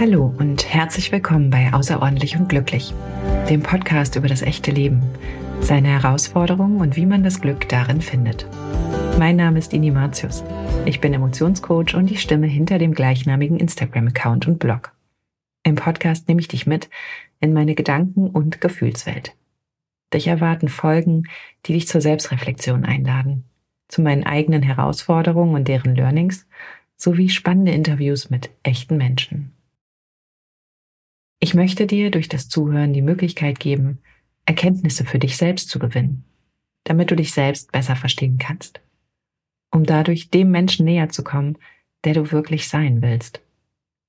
Hallo 0.00 0.32
und 0.38 0.72
herzlich 0.72 1.10
willkommen 1.10 1.50
bei 1.50 1.72
Außerordentlich 1.72 2.36
und 2.36 2.48
Glücklich, 2.48 2.94
dem 3.50 3.64
Podcast 3.64 4.14
über 4.14 4.28
das 4.28 4.42
echte 4.42 4.70
Leben, 4.70 5.02
seine 5.60 5.88
Herausforderungen 5.88 6.80
und 6.80 6.94
wie 6.94 7.04
man 7.04 7.24
das 7.24 7.40
Glück 7.40 7.68
darin 7.68 8.00
findet. 8.00 8.46
Mein 9.18 9.34
Name 9.34 9.58
ist 9.58 9.72
Ini 9.72 9.90
Matius. 9.90 10.44
Ich 10.86 11.00
bin 11.00 11.14
Emotionscoach 11.14 11.96
und 11.96 12.10
die 12.10 12.16
Stimme 12.16 12.46
hinter 12.46 12.78
dem 12.78 12.94
gleichnamigen 12.94 13.58
Instagram-Account 13.58 14.46
und 14.46 14.60
Blog. 14.60 14.92
Im 15.64 15.74
Podcast 15.74 16.28
nehme 16.28 16.40
ich 16.40 16.46
dich 16.46 16.64
mit 16.64 16.88
in 17.40 17.52
meine 17.52 17.74
Gedanken- 17.74 18.30
und 18.30 18.60
Gefühlswelt. 18.60 19.34
Dich 20.14 20.28
erwarten 20.28 20.68
Folgen, 20.68 21.24
die 21.66 21.72
dich 21.72 21.88
zur 21.88 22.00
Selbstreflexion 22.00 22.84
einladen, 22.84 23.42
zu 23.88 24.02
meinen 24.02 24.22
eigenen 24.22 24.62
Herausforderungen 24.62 25.56
und 25.56 25.66
deren 25.66 25.96
Learnings 25.96 26.46
sowie 26.94 27.30
spannende 27.30 27.72
Interviews 27.72 28.30
mit 28.30 28.50
echten 28.62 28.96
Menschen. 28.96 29.57
Ich 31.40 31.54
möchte 31.54 31.86
dir 31.86 32.10
durch 32.10 32.28
das 32.28 32.48
Zuhören 32.48 32.92
die 32.92 33.02
Möglichkeit 33.02 33.60
geben, 33.60 33.98
Erkenntnisse 34.44 35.04
für 35.04 35.20
dich 35.20 35.36
selbst 35.36 35.70
zu 35.70 35.78
gewinnen, 35.78 36.24
damit 36.84 37.10
du 37.10 37.16
dich 37.16 37.32
selbst 37.32 37.70
besser 37.70 37.94
verstehen 37.94 38.38
kannst, 38.38 38.80
um 39.70 39.84
dadurch 39.84 40.30
dem 40.30 40.50
Menschen 40.50 40.84
näher 40.84 41.10
zu 41.10 41.22
kommen, 41.22 41.56
der 42.04 42.14
du 42.14 42.32
wirklich 42.32 42.68
sein 42.68 43.02
willst. 43.02 43.40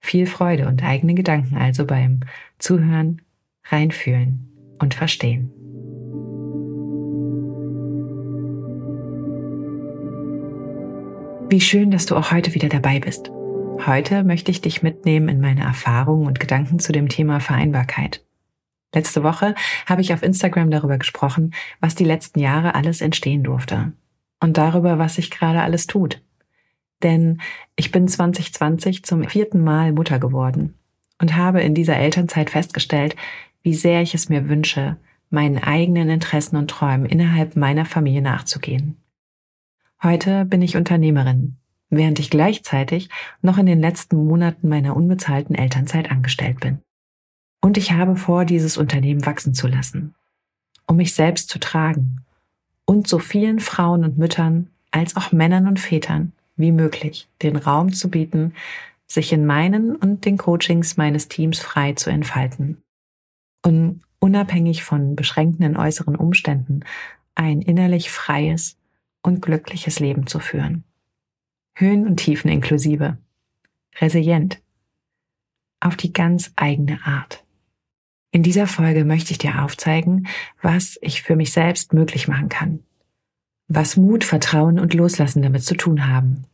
Viel 0.01 0.25
Freude 0.25 0.67
und 0.67 0.83
eigene 0.83 1.13
Gedanken 1.13 1.57
also 1.57 1.85
beim 1.85 2.21
Zuhören, 2.57 3.21
Reinfühlen 3.65 4.75
und 4.79 4.95
Verstehen. 4.95 5.51
Wie 11.49 11.61
schön, 11.61 11.91
dass 11.91 12.05
du 12.05 12.15
auch 12.15 12.31
heute 12.31 12.55
wieder 12.55 12.69
dabei 12.69 12.99
bist. 12.99 13.31
Heute 13.85 14.25
möchte 14.25 14.51
ich 14.51 14.59
dich 14.59 14.83
mitnehmen 14.83 15.29
in 15.29 15.39
meine 15.39 15.61
Erfahrungen 15.61 16.27
und 16.27 16.39
Gedanken 16.39 16.79
zu 16.79 16.91
dem 16.91 17.07
Thema 17.07 17.39
Vereinbarkeit. 17.39 18.25
Letzte 18.93 19.23
Woche 19.23 19.55
habe 19.85 20.01
ich 20.01 20.13
auf 20.13 20.21
Instagram 20.21 20.69
darüber 20.69 20.97
gesprochen, 20.97 21.53
was 21.79 21.95
die 21.95 22.03
letzten 22.03 22.39
Jahre 22.39 22.75
alles 22.75 22.99
entstehen 22.99 23.43
durfte 23.43 23.93
und 24.41 24.57
darüber, 24.57 24.99
was 24.99 25.15
sich 25.15 25.31
gerade 25.31 25.61
alles 25.61 25.87
tut. 25.87 26.21
Denn 27.03 27.39
ich 27.77 27.91
bin 27.91 28.07
2020 28.07 29.03
zum 29.03 29.23
vierten 29.23 29.63
Mal 29.63 29.93
Mutter 29.93 30.19
geworden 30.19 30.75
und 31.21 31.37
habe 31.37 31.61
in 31.61 31.73
dieser 31.73 31.95
Elternzeit 31.95 32.49
festgestellt, 32.49 33.15
wie 33.61 33.73
sehr 33.73 34.01
ich 34.01 34.13
es 34.13 34.27
mir 34.27 34.49
wünsche, 34.49 34.97
meinen 35.29 35.57
eigenen 35.57 36.09
Interessen 36.09 36.57
und 36.57 36.69
Träumen 36.69 37.05
innerhalb 37.05 37.55
meiner 37.55 37.85
Familie 37.85 38.21
nachzugehen. 38.21 38.97
Heute 40.03 40.43
bin 40.43 40.61
ich 40.61 40.75
Unternehmerin 40.75 41.58
während 41.89 42.19
ich 42.19 42.29
gleichzeitig 42.29 43.09
noch 43.41 43.57
in 43.57 43.65
den 43.65 43.79
letzten 43.79 44.25
Monaten 44.25 44.69
meiner 44.69 44.95
unbezahlten 44.95 45.55
Elternzeit 45.55 46.11
angestellt 46.11 46.59
bin. 46.59 46.79
Und 47.61 47.77
ich 47.77 47.91
habe 47.91 48.15
vor, 48.15 48.45
dieses 48.45 48.77
Unternehmen 48.77 49.25
wachsen 49.25 49.53
zu 49.53 49.67
lassen, 49.67 50.15
um 50.87 50.97
mich 50.97 51.13
selbst 51.13 51.49
zu 51.49 51.59
tragen 51.59 52.25
und 52.85 53.07
so 53.07 53.19
vielen 53.19 53.59
Frauen 53.59 54.03
und 54.03 54.17
Müttern 54.17 54.69
als 54.91 55.15
auch 55.15 55.31
Männern 55.31 55.67
und 55.67 55.79
Vätern 55.79 56.31
wie 56.55 56.71
möglich 56.71 57.27
den 57.41 57.55
Raum 57.55 57.93
zu 57.93 58.09
bieten, 58.09 58.53
sich 59.07 59.31
in 59.31 59.45
meinen 59.45 59.95
und 59.95 60.25
den 60.25 60.37
Coachings 60.37 60.97
meines 60.97 61.27
Teams 61.27 61.59
frei 61.59 61.93
zu 61.93 62.09
entfalten. 62.09 62.81
Und 63.65 64.01
unabhängig 64.19 64.83
von 64.83 65.15
beschränkenden 65.15 65.77
äußeren 65.77 66.15
Umständen 66.15 66.81
ein 67.35 67.61
innerlich 67.61 68.11
freies 68.11 68.77
und 69.21 69.41
glückliches 69.41 69.99
Leben 69.99 70.27
zu 70.27 70.39
führen. 70.39 70.83
Höhen 71.75 72.07
und 72.07 72.17
Tiefen 72.17 72.49
inklusive. 72.49 73.17
Resilient. 73.99 74.61
Auf 75.79 75.95
die 75.95 76.13
ganz 76.13 76.51
eigene 76.55 76.99
Art. 77.05 77.43
In 78.31 78.43
dieser 78.43 78.67
Folge 78.67 79.05
möchte 79.05 79.31
ich 79.31 79.37
dir 79.37 79.63
aufzeigen, 79.63 80.27
was 80.61 80.99
ich 81.01 81.23
für 81.23 81.35
mich 81.35 81.51
selbst 81.51 81.93
möglich 81.93 82.27
machen 82.27 82.49
kann. 82.49 82.83
Was 83.67 83.97
Mut, 83.97 84.23
Vertrauen 84.23 84.79
und 84.79 84.93
Loslassen 84.93 85.41
damit 85.41 85.63
zu 85.63 85.75
tun 85.75 86.07
haben. 86.07 86.45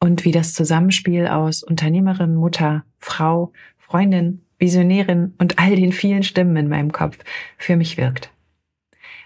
Und 0.00 0.24
wie 0.24 0.32
das 0.32 0.54
Zusammenspiel 0.54 1.28
aus 1.28 1.62
Unternehmerin, 1.62 2.34
Mutter, 2.34 2.84
Frau, 2.98 3.52
Freundin, 3.78 4.42
Visionärin 4.58 5.34
und 5.38 5.58
all 5.58 5.76
den 5.76 5.92
vielen 5.92 6.22
Stimmen 6.22 6.56
in 6.56 6.68
meinem 6.68 6.92
Kopf 6.92 7.18
für 7.58 7.76
mich 7.76 7.96
wirkt 7.96 8.32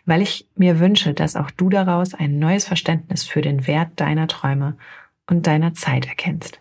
weil 0.06 0.22
ich 0.22 0.49
mir 0.55 0.78
wünsche, 0.78 1.12
dass 1.12 1.37
auch 1.37 1.50
du 1.50 1.69
daraus 1.69 2.15
ein 2.15 2.39
neues 2.39 2.67
Verständnis 2.67 3.25
für 3.25 3.43
den 3.43 3.67
Wert 3.67 4.00
deiner 4.00 4.28
Träume 4.28 4.78
und 5.27 5.47
deiner 5.47 5.75
Zeit 5.75 6.06
erkennst. 6.06 6.61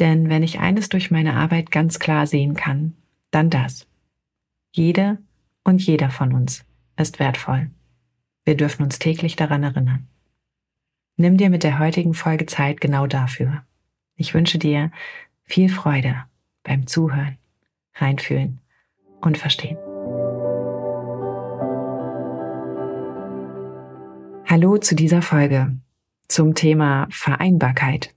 Denn 0.00 0.28
wenn 0.28 0.42
ich 0.42 0.58
eines 0.58 0.88
durch 0.88 1.10
meine 1.10 1.34
Arbeit 1.34 1.70
ganz 1.70 1.98
klar 1.98 2.26
sehen 2.26 2.54
kann, 2.54 2.94
dann 3.30 3.50
das. 3.50 3.86
Jede 4.72 5.18
und 5.62 5.82
jeder 5.82 6.10
von 6.10 6.32
uns 6.32 6.64
ist 6.96 7.20
wertvoll. 7.20 7.70
Wir 8.44 8.56
dürfen 8.56 8.82
uns 8.82 8.98
täglich 8.98 9.36
daran 9.36 9.62
erinnern. 9.62 10.08
Nimm 11.16 11.36
dir 11.36 11.50
mit 11.50 11.62
der 11.62 11.78
heutigen 11.78 12.14
Folge 12.14 12.46
Zeit 12.46 12.80
genau 12.80 13.06
dafür. 13.06 13.62
Ich 14.16 14.34
wünsche 14.34 14.58
dir 14.58 14.90
viel 15.44 15.68
Freude 15.68 16.24
beim 16.62 16.86
Zuhören, 16.86 17.38
Reinfühlen 17.94 18.58
und 19.20 19.38
Verstehen. 19.38 19.78
Hallo 24.54 24.78
zu 24.78 24.94
dieser 24.94 25.20
Folge 25.20 25.72
zum 26.28 26.54
Thema 26.54 27.08
Vereinbarkeit. 27.10 28.14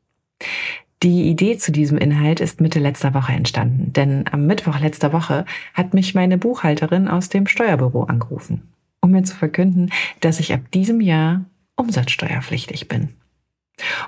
Die 1.01 1.31
Idee 1.31 1.57
zu 1.57 1.71
diesem 1.71 1.97
Inhalt 1.97 2.41
ist 2.41 2.61
Mitte 2.61 2.77
letzter 2.77 3.15
Woche 3.15 3.31
entstanden, 3.31 3.91
denn 3.91 4.25
am 4.31 4.45
Mittwoch 4.45 4.79
letzter 4.79 5.13
Woche 5.13 5.45
hat 5.73 5.95
mich 5.95 6.13
meine 6.13 6.37
Buchhalterin 6.37 7.07
aus 7.07 7.29
dem 7.29 7.47
Steuerbüro 7.47 8.03
angerufen, 8.03 8.71
um 9.01 9.09
mir 9.09 9.23
zu 9.23 9.35
verkünden, 9.35 9.91
dass 10.19 10.39
ich 10.39 10.53
ab 10.53 10.59
diesem 10.75 11.01
Jahr 11.01 11.43
umsatzsteuerpflichtig 11.75 12.87
bin. 12.87 13.15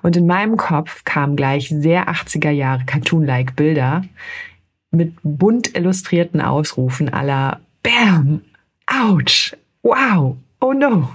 Und 0.03 0.15
in 0.15 0.27
meinem 0.27 0.55
Kopf 0.55 1.05
kamen 1.05 1.35
gleich 1.35 1.69
sehr 1.69 2.09
80er 2.09 2.51
Jahre 2.51 2.85
Cartoon-like 2.85 3.55
Bilder 3.55 4.03
mit 4.91 5.15
bunt 5.23 5.75
illustrierten 5.75 6.41
Ausrufen 6.41 7.11
aller 7.11 7.59
Bam, 7.81 8.41
Ouch, 8.85 9.55
Wow, 9.81 10.37
Oh 10.61 10.73
no. 10.73 11.09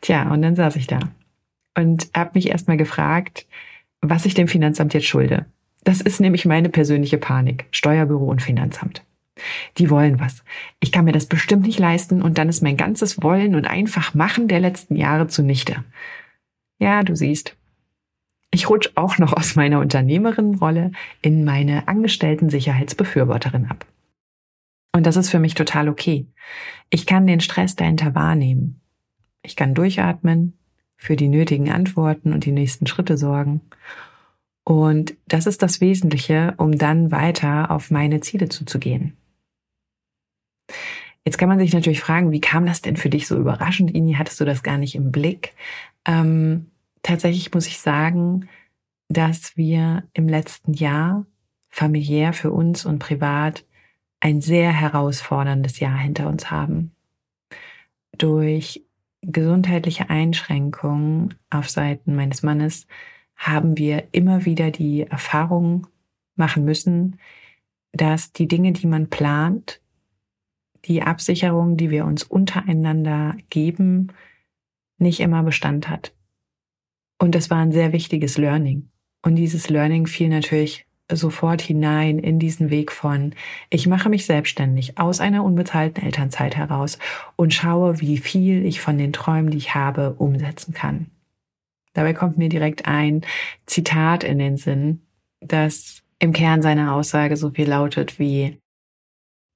Tja, 0.00 0.30
und 0.30 0.42
dann 0.42 0.56
saß 0.56 0.76
ich 0.76 0.86
da 0.86 1.00
und 1.76 2.10
habe 2.14 2.32
mich 2.34 2.48
erstmal 2.48 2.76
gefragt, 2.76 3.46
was 4.00 4.26
ich 4.26 4.34
dem 4.34 4.48
Finanzamt 4.48 4.94
jetzt 4.94 5.06
schulde. 5.06 5.46
Das 5.84 6.00
ist 6.00 6.20
nämlich 6.20 6.44
meine 6.44 6.68
persönliche 6.68 7.18
Panik. 7.18 7.66
Steuerbüro 7.70 8.26
und 8.26 8.42
Finanzamt. 8.42 9.04
Die 9.78 9.90
wollen 9.90 10.20
was. 10.20 10.44
Ich 10.80 10.92
kann 10.92 11.04
mir 11.04 11.12
das 11.12 11.26
bestimmt 11.26 11.66
nicht 11.66 11.78
leisten 11.78 12.22
und 12.22 12.38
dann 12.38 12.48
ist 12.48 12.62
mein 12.62 12.76
ganzes 12.76 13.22
Wollen 13.22 13.54
und 13.54 13.66
einfach 13.66 14.14
Machen 14.14 14.46
der 14.48 14.60
letzten 14.60 14.96
Jahre 14.96 15.26
zunichte. 15.26 15.82
Ja, 16.78 17.02
du 17.02 17.16
siehst. 17.16 17.56
Ich 18.50 18.68
rutsch 18.68 18.90
auch 18.96 19.18
noch 19.18 19.32
aus 19.32 19.56
meiner 19.56 19.80
Unternehmerinnenrolle 19.80 20.92
in 21.22 21.44
meine 21.44 21.88
Angestellten-Sicherheitsbefürworterin 21.88 23.66
ab. 23.66 23.86
Und 24.94 25.06
das 25.06 25.16
ist 25.16 25.30
für 25.30 25.38
mich 25.38 25.54
total 25.54 25.88
okay. 25.88 26.26
Ich 26.90 27.06
kann 27.06 27.26
den 27.26 27.40
Stress 27.40 27.76
dahinter 27.76 28.14
wahrnehmen. 28.14 28.81
Ich 29.42 29.56
kann 29.56 29.74
durchatmen, 29.74 30.56
für 30.96 31.16
die 31.16 31.28
nötigen 31.28 31.70
Antworten 31.70 32.32
und 32.32 32.44
die 32.44 32.52
nächsten 32.52 32.86
Schritte 32.86 33.18
sorgen. 33.18 33.60
Und 34.64 35.14
das 35.26 35.46
ist 35.46 35.62
das 35.62 35.80
Wesentliche, 35.80 36.54
um 36.58 36.78
dann 36.78 37.10
weiter 37.10 37.72
auf 37.72 37.90
meine 37.90 38.20
Ziele 38.20 38.48
zuzugehen. 38.48 39.16
Jetzt 41.24 41.38
kann 41.38 41.48
man 41.48 41.58
sich 41.58 41.72
natürlich 41.72 42.00
fragen, 42.00 42.30
wie 42.30 42.40
kam 42.40 42.66
das 42.66 42.82
denn 42.82 42.96
für 42.96 43.10
dich 43.10 43.26
so 43.26 43.36
überraschend, 43.36 43.92
Ini? 43.92 44.14
Hattest 44.14 44.40
du 44.40 44.44
das 44.44 44.62
gar 44.62 44.78
nicht 44.78 44.94
im 44.94 45.10
Blick? 45.10 45.54
Ähm, 46.04 46.70
tatsächlich 47.02 47.52
muss 47.52 47.66
ich 47.66 47.80
sagen, 47.80 48.48
dass 49.08 49.56
wir 49.56 50.04
im 50.12 50.28
letzten 50.28 50.72
Jahr 50.72 51.26
familiär 51.68 52.32
für 52.32 52.52
uns 52.52 52.84
und 52.84 52.98
privat 52.98 53.64
ein 54.20 54.40
sehr 54.40 54.72
herausforderndes 54.72 55.80
Jahr 55.80 55.98
hinter 55.98 56.28
uns 56.28 56.50
haben. 56.50 56.92
Durch 58.16 58.84
gesundheitliche 59.22 60.10
Einschränkungen 60.10 61.34
auf 61.50 61.70
Seiten 61.70 62.14
meines 62.14 62.42
Mannes 62.42 62.86
haben 63.36 63.78
wir 63.78 64.08
immer 64.12 64.44
wieder 64.44 64.70
die 64.70 65.02
Erfahrung 65.02 65.86
machen 66.36 66.64
müssen, 66.64 67.18
dass 67.92 68.32
die 68.32 68.48
Dinge, 68.48 68.72
die 68.72 68.86
man 68.86 69.08
plant, 69.08 69.80
die 70.84 71.02
Absicherung, 71.02 71.76
die 71.76 71.90
wir 71.90 72.04
uns 72.04 72.24
untereinander 72.24 73.36
geben, 73.50 74.08
nicht 74.98 75.20
immer 75.20 75.42
Bestand 75.42 75.88
hat. 75.88 76.14
Und 77.18 77.34
das 77.34 77.50
war 77.50 77.58
ein 77.58 77.72
sehr 77.72 77.92
wichtiges 77.92 78.38
Learning. 78.38 78.90
Und 79.22 79.36
dieses 79.36 79.70
Learning 79.70 80.06
fiel 80.06 80.28
natürlich 80.28 80.86
sofort 81.10 81.60
hinein 81.60 82.18
in 82.18 82.38
diesen 82.38 82.70
Weg 82.70 82.92
von, 82.92 83.34
ich 83.70 83.86
mache 83.86 84.08
mich 84.08 84.26
selbstständig 84.26 84.98
aus 84.98 85.20
einer 85.20 85.44
unbezahlten 85.44 86.04
Elternzeit 86.04 86.56
heraus 86.56 86.98
und 87.36 87.52
schaue, 87.52 88.00
wie 88.00 88.18
viel 88.18 88.64
ich 88.64 88.80
von 88.80 88.98
den 88.98 89.12
Träumen, 89.12 89.50
die 89.50 89.58
ich 89.58 89.74
habe, 89.74 90.14
umsetzen 90.14 90.74
kann. 90.74 91.06
Dabei 91.92 92.14
kommt 92.14 92.38
mir 92.38 92.48
direkt 92.48 92.86
ein 92.86 93.22
Zitat 93.66 94.24
in 94.24 94.38
den 94.38 94.56
Sinn, 94.56 95.02
das 95.40 96.02
im 96.18 96.32
Kern 96.32 96.62
seiner 96.62 96.94
Aussage 96.94 97.36
so 97.36 97.50
viel 97.50 97.68
lautet 97.68 98.18
wie, 98.18 98.58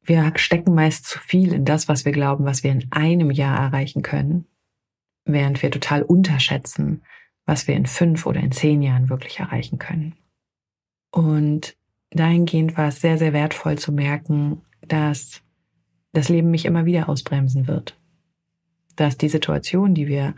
wir 0.02 0.32
stecken 0.36 0.74
meist 0.74 1.06
zu 1.06 1.18
viel 1.18 1.52
in 1.52 1.64
das, 1.64 1.88
was 1.88 2.04
wir 2.04 2.12
glauben, 2.12 2.44
was 2.44 2.62
wir 2.62 2.70
in 2.70 2.86
einem 2.92 3.30
Jahr 3.30 3.58
erreichen 3.58 4.02
können, 4.02 4.46
während 5.24 5.62
wir 5.62 5.70
total 5.70 6.02
unterschätzen, 6.02 7.02
was 7.44 7.66
wir 7.66 7.74
in 7.74 7.86
fünf 7.86 8.26
oder 8.26 8.40
in 8.40 8.52
zehn 8.52 8.82
Jahren 8.82 9.08
wirklich 9.08 9.40
erreichen 9.40 9.78
können. 9.78 10.14
Und 11.10 11.76
dahingehend 12.10 12.76
war 12.76 12.88
es 12.88 13.00
sehr, 13.00 13.18
sehr 13.18 13.32
wertvoll 13.32 13.78
zu 13.78 13.92
merken, 13.92 14.62
dass 14.82 15.42
das 16.12 16.28
Leben 16.28 16.50
mich 16.50 16.64
immer 16.64 16.84
wieder 16.84 17.08
ausbremsen 17.08 17.66
wird. 17.66 17.98
Dass 18.96 19.18
die 19.18 19.28
Situation, 19.28 19.94
die 19.94 20.08
wir 20.08 20.34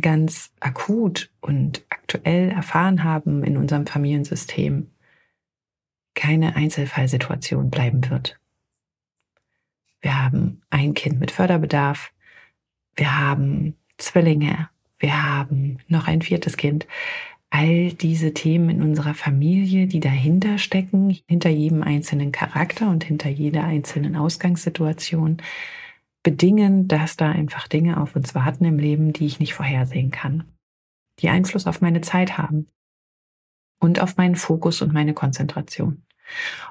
ganz 0.00 0.52
akut 0.60 1.30
und 1.40 1.84
aktuell 1.90 2.50
erfahren 2.50 3.04
haben 3.04 3.44
in 3.44 3.56
unserem 3.56 3.86
Familiensystem, 3.86 4.90
keine 6.14 6.56
Einzelfallsituation 6.56 7.70
bleiben 7.70 8.08
wird. 8.10 8.38
Wir 10.00 10.22
haben 10.22 10.62
ein 10.70 10.94
Kind 10.94 11.20
mit 11.20 11.30
Förderbedarf, 11.30 12.12
wir 12.96 13.18
haben 13.18 13.76
Zwillinge, 13.98 14.68
wir 14.98 15.22
haben 15.22 15.78
noch 15.88 16.06
ein 16.06 16.22
viertes 16.22 16.56
Kind. 16.56 16.86
All 17.54 17.92
diese 17.92 18.32
Themen 18.32 18.70
in 18.70 18.82
unserer 18.82 19.12
Familie, 19.12 19.86
die 19.86 20.00
dahinter 20.00 20.56
stecken, 20.56 21.18
hinter 21.28 21.50
jedem 21.50 21.82
einzelnen 21.82 22.32
Charakter 22.32 22.88
und 22.88 23.04
hinter 23.04 23.28
jeder 23.28 23.64
einzelnen 23.64 24.16
Ausgangssituation, 24.16 25.36
bedingen, 26.22 26.88
dass 26.88 27.18
da 27.18 27.30
einfach 27.30 27.68
Dinge 27.68 28.00
auf 28.00 28.16
uns 28.16 28.34
warten 28.34 28.64
im 28.64 28.78
Leben, 28.78 29.12
die 29.12 29.26
ich 29.26 29.38
nicht 29.38 29.52
vorhersehen 29.52 30.10
kann, 30.10 30.44
die 31.18 31.28
Einfluss 31.28 31.66
auf 31.66 31.82
meine 31.82 32.00
Zeit 32.00 32.38
haben 32.38 32.68
und 33.80 34.00
auf 34.00 34.16
meinen 34.16 34.36
Fokus 34.36 34.80
und 34.80 34.94
meine 34.94 35.12
Konzentration. 35.12 36.04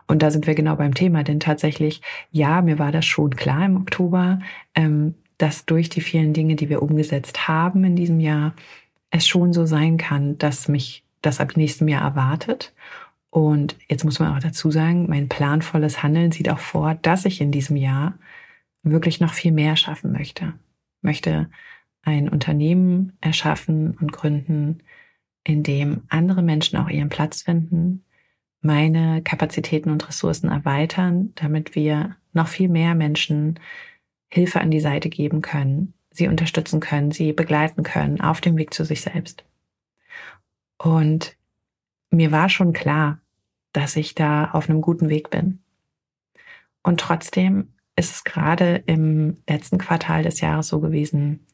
Und 0.08 0.24
da 0.24 0.32
sind 0.32 0.48
wir 0.48 0.56
genau 0.56 0.78
beim 0.78 0.96
Thema, 0.96 1.24
denn 1.24 1.40
tatsächlich, 1.40 2.02
ja, 2.32 2.64
mir 2.64 2.80
war 2.80 2.92
das 2.92 3.06
schon 3.06 3.36
klar 3.36 3.66
im 3.68 3.78
Oktober, 3.78 4.40
ähm, 4.74 5.14
dass 5.38 5.66
durch 5.66 5.90
die 5.90 6.02
vielen 6.02 6.34
Dinge, 6.34 6.56
die 6.56 6.70
wir 6.70 6.82
umgesetzt 6.82 7.48
haben 7.48 7.84
in 7.84 7.96
diesem 7.96 8.20
Jahr, 8.20 8.56
es 9.12 9.28
schon 9.28 9.54
so 9.54 9.66
sein 9.66 9.98
kann, 9.98 10.38
dass 10.38 10.68
mich 10.68 11.04
das 11.22 11.40
ab 11.40 11.56
nächstem 11.56 11.88
Jahr 11.88 12.02
erwartet. 12.02 12.74
Und 13.30 13.78
jetzt 13.88 14.04
muss 14.04 14.20
man 14.20 14.36
auch 14.36 14.40
dazu 14.40 14.72
sagen, 14.72 15.08
mein 15.08 15.30
planvolles 15.30 16.02
Handeln 16.02 16.32
sieht 16.32 16.50
auch 16.50 16.60
vor, 16.60 16.96
dass 16.96 17.26
ich 17.26 17.40
in 17.40 17.52
diesem 17.52 17.76
Jahr 17.76 18.16
wirklich 18.84 19.20
noch 19.20 19.34
viel 19.34 19.52
mehr 19.52 19.76
schaffen 19.76 20.12
möchte. 20.12 20.54
Möchte 21.02 21.50
ein 22.04 22.30
Unternehmen 22.30 23.14
erschaffen 23.22 23.96
und 24.00 24.12
gründen, 24.12 24.80
in 25.44 25.64
dem 25.64 26.04
andere 26.10 26.42
Menschen 26.42 26.78
auch 26.78 26.90
ihren 26.90 27.10
Platz 27.10 27.44
finden, 27.44 28.04
meine 28.62 29.22
Kapazitäten 29.24 29.90
und 29.90 30.08
Ressourcen 30.08 30.50
erweitern, 30.50 31.32
damit 31.36 31.76
wir 31.76 32.16
noch 32.34 32.48
viel 32.48 32.70
mehr 32.70 32.96
Menschen 32.96 33.60
Hilfe 34.30 34.62
an 34.62 34.72
die 34.72 34.80
Seite 34.80 35.10
geben 35.10 35.42
können, 35.42 35.94
sie 36.12 36.28
unterstützen 36.28 36.80
können, 36.80 37.12
sie 37.12 37.34
begleiten 37.34 37.84
können 37.84 38.22
auf 38.22 38.42
dem 38.42 38.58
Weg 38.58 38.74
zu 38.74 38.86
sich 38.86 39.02
selbst. 39.02 39.44
Und 40.78 41.36
mir 42.10 42.32
war 42.32 42.50
schon 42.50 42.74
klar, 42.74 43.20
dass 43.74 43.96
ich 43.96 44.16
da 44.16 44.52
auf 44.52 44.70
einem 44.70 44.82
guten 44.82 45.10
Weg 45.10 45.30
bin. 45.30 45.60
Und 46.84 47.00
trotzdem 47.00 47.70
ist 47.96 48.12
es 48.12 48.24
gerade 48.24 48.84
im 48.86 49.38
letzten 49.48 49.78
Quartal 49.78 50.24
des 50.24 50.42
Jahres 50.42 50.68
so 50.68 50.80
gewesen, 50.80 51.46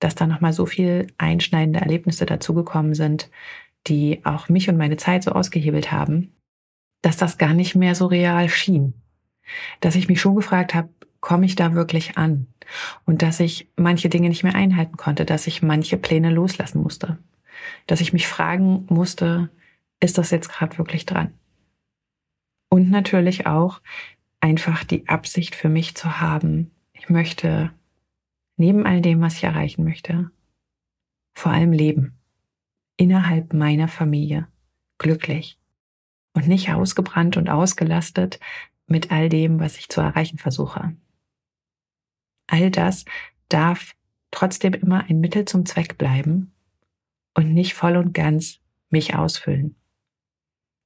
dass 0.00 0.14
da 0.14 0.26
nochmal 0.26 0.52
so 0.52 0.66
viel 0.66 1.06
einschneidende 1.18 1.80
Erlebnisse 1.80 2.26
dazugekommen 2.26 2.94
sind, 2.94 3.30
die 3.86 4.24
auch 4.24 4.48
mich 4.48 4.68
und 4.68 4.76
meine 4.76 4.96
Zeit 4.96 5.22
so 5.22 5.32
ausgehebelt 5.32 5.92
haben, 5.92 6.34
dass 7.02 7.16
das 7.16 7.38
gar 7.38 7.54
nicht 7.54 7.74
mehr 7.74 7.94
so 7.94 8.06
real 8.06 8.48
schien. 8.48 8.94
Dass 9.80 9.94
ich 9.94 10.08
mich 10.08 10.20
schon 10.20 10.36
gefragt 10.36 10.74
habe, 10.74 10.88
komme 11.24 11.46
ich 11.46 11.56
da 11.56 11.72
wirklich 11.72 12.18
an? 12.18 12.46
Und 13.06 13.22
dass 13.22 13.40
ich 13.40 13.70
manche 13.76 14.10
Dinge 14.10 14.28
nicht 14.28 14.44
mehr 14.44 14.54
einhalten 14.54 14.98
konnte, 14.98 15.24
dass 15.24 15.46
ich 15.46 15.62
manche 15.62 15.96
Pläne 15.96 16.28
loslassen 16.28 16.82
musste. 16.82 17.18
Dass 17.86 18.02
ich 18.02 18.12
mich 18.12 18.28
fragen 18.28 18.84
musste, 18.90 19.48
ist 20.00 20.18
das 20.18 20.30
jetzt 20.30 20.50
gerade 20.50 20.76
wirklich 20.76 21.06
dran? 21.06 21.32
Und 22.68 22.90
natürlich 22.90 23.46
auch 23.46 23.80
einfach 24.40 24.84
die 24.84 25.08
Absicht 25.08 25.54
für 25.54 25.70
mich 25.70 25.94
zu 25.94 26.20
haben, 26.20 26.70
ich 26.92 27.08
möchte 27.08 27.72
neben 28.58 28.86
all 28.86 29.00
dem, 29.00 29.22
was 29.22 29.36
ich 29.36 29.44
erreichen 29.44 29.82
möchte, 29.82 30.30
vor 31.32 31.52
allem 31.52 31.72
leben. 31.72 32.18
Innerhalb 32.98 33.54
meiner 33.54 33.88
Familie. 33.88 34.46
Glücklich 34.98 35.58
und 36.34 36.48
nicht 36.48 36.70
ausgebrannt 36.70 37.38
und 37.38 37.48
ausgelastet 37.48 38.40
mit 38.86 39.10
all 39.10 39.30
dem, 39.30 39.58
was 39.58 39.78
ich 39.78 39.88
zu 39.88 40.02
erreichen 40.02 40.36
versuche. 40.36 40.94
All 42.46 42.70
das 42.70 43.04
darf 43.48 43.94
trotzdem 44.30 44.74
immer 44.74 45.04
ein 45.08 45.20
Mittel 45.20 45.44
zum 45.44 45.66
Zweck 45.66 45.98
bleiben 45.98 46.52
und 47.34 47.52
nicht 47.52 47.74
voll 47.74 47.96
und 47.96 48.12
ganz 48.12 48.60
mich 48.90 49.14
ausfüllen, 49.14 49.76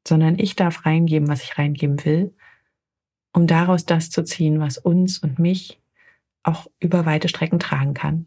sondern 0.06 0.38
ich 0.38 0.56
darf 0.56 0.86
reingeben, 0.86 1.28
was 1.28 1.42
ich 1.42 1.58
reingeben 1.58 2.04
will, 2.04 2.34
um 3.32 3.46
daraus 3.46 3.84
das 3.84 4.10
zu 4.10 4.24
ziehen, 4.24 4.60
was 4.60 4.78
uns 4.78 5.18
und 5.18 5.38
mich 5.38 5.80
auch 6.42 6.66
über 6.80 7.06
weite 7.06 7.28
Strecken 7.28 7.58
tragen 7.58 7.94
kann. 7.94 8.26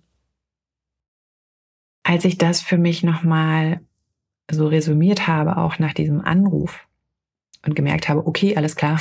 Als 2.03 2.25
ich 2.25 2.37
das 2.37 2.61
für 2.61 2.77
mich 2.77 3.03
nochmal 3.03 3.81
so 4.49 4.67
resümiert 4.67 5.27
habe, 5.27 5.57
auch 5.57 5.79
nach 5.79 5.93
diesem 5.93 6.21
Anruf, 6.21 6.87
und 7.65 7.75
gemerkt 7.75 8.09
habe, 8.09 8.25
okay, 8.25 8.55
alles 8.55 8.75
klar, 8.75 8.99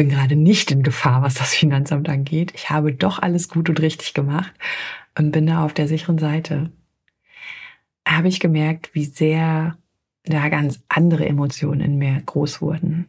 bin 0.00 0.08
gerade 0.08 0.34
nicht 0.34 0.70
in 0.70 0.82
Gefahr, 0.82 1.20
was 1.20 1.34
das 1.34 1.54
Finanzamt 1.54 2.08
angeht. 2.08 2.52
Ich 2.54 2.70
habe 2.70 2.94
doch 2.94 3.18
alles 3.18 3.50
gut 3.50 3.68
und 3.68 3.82
richtig 3.82 4.14
gemacht 4.14 4.50
und 5.14 5.30
bin 5.30 5.46
da 5.46 5.62
auf 5.62 5.74
der 5.74 5.88
sicheren 5.88 6.16
Seite. 6.16 6.72
Habe 8.08 8.28
ich 8.28 8.40
gemerkt, 8.40 8.94
wie 8.94 9.04
sehr 9.04 9.76
da 10.24 10.48
ganz 10.48 10.82
andere 10.88 11.26
Emotionen 11.26 11.82
in 11.82 11.98
mir 11.98 12.18
groß 12.24 12.62
wurden. 12.62 13.08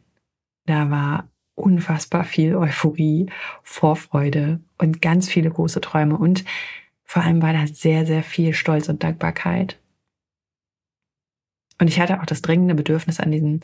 Da 0.66 0.90
war 0.92 1.30
unfassbar 1.56 2.26
viel 2.26 2.58
Euphorie, 2.58 3.28
Vorfreude 3.64 4.60
und 4.78 5.02
ganz 5.02 5.30
viele 5.30 5.50
große 5.50 5.80
Träume 5.80 6.18
und 6.18 6.44
vor 7.06 7.24
allem 7.24 7.42
war 7.42 7.54
da 7.54 7.68
sehr, 7.68 8.06
sehr 8.06 8.22
viel 8.22 8.54
Stolz 8.54 8.90
und 8.90 9.02
Dankbarkeit. 9.02 9.80
Und 11.80 11.88
ich 11.88 12.02
hatte 12.02 12.20
auch 12.20 12.26
das 12.26 12.42
dringende 12.42 12.76
Bedürfnis, 12.76 13.22
an 13.22 13.32
diesen 13.32 13.62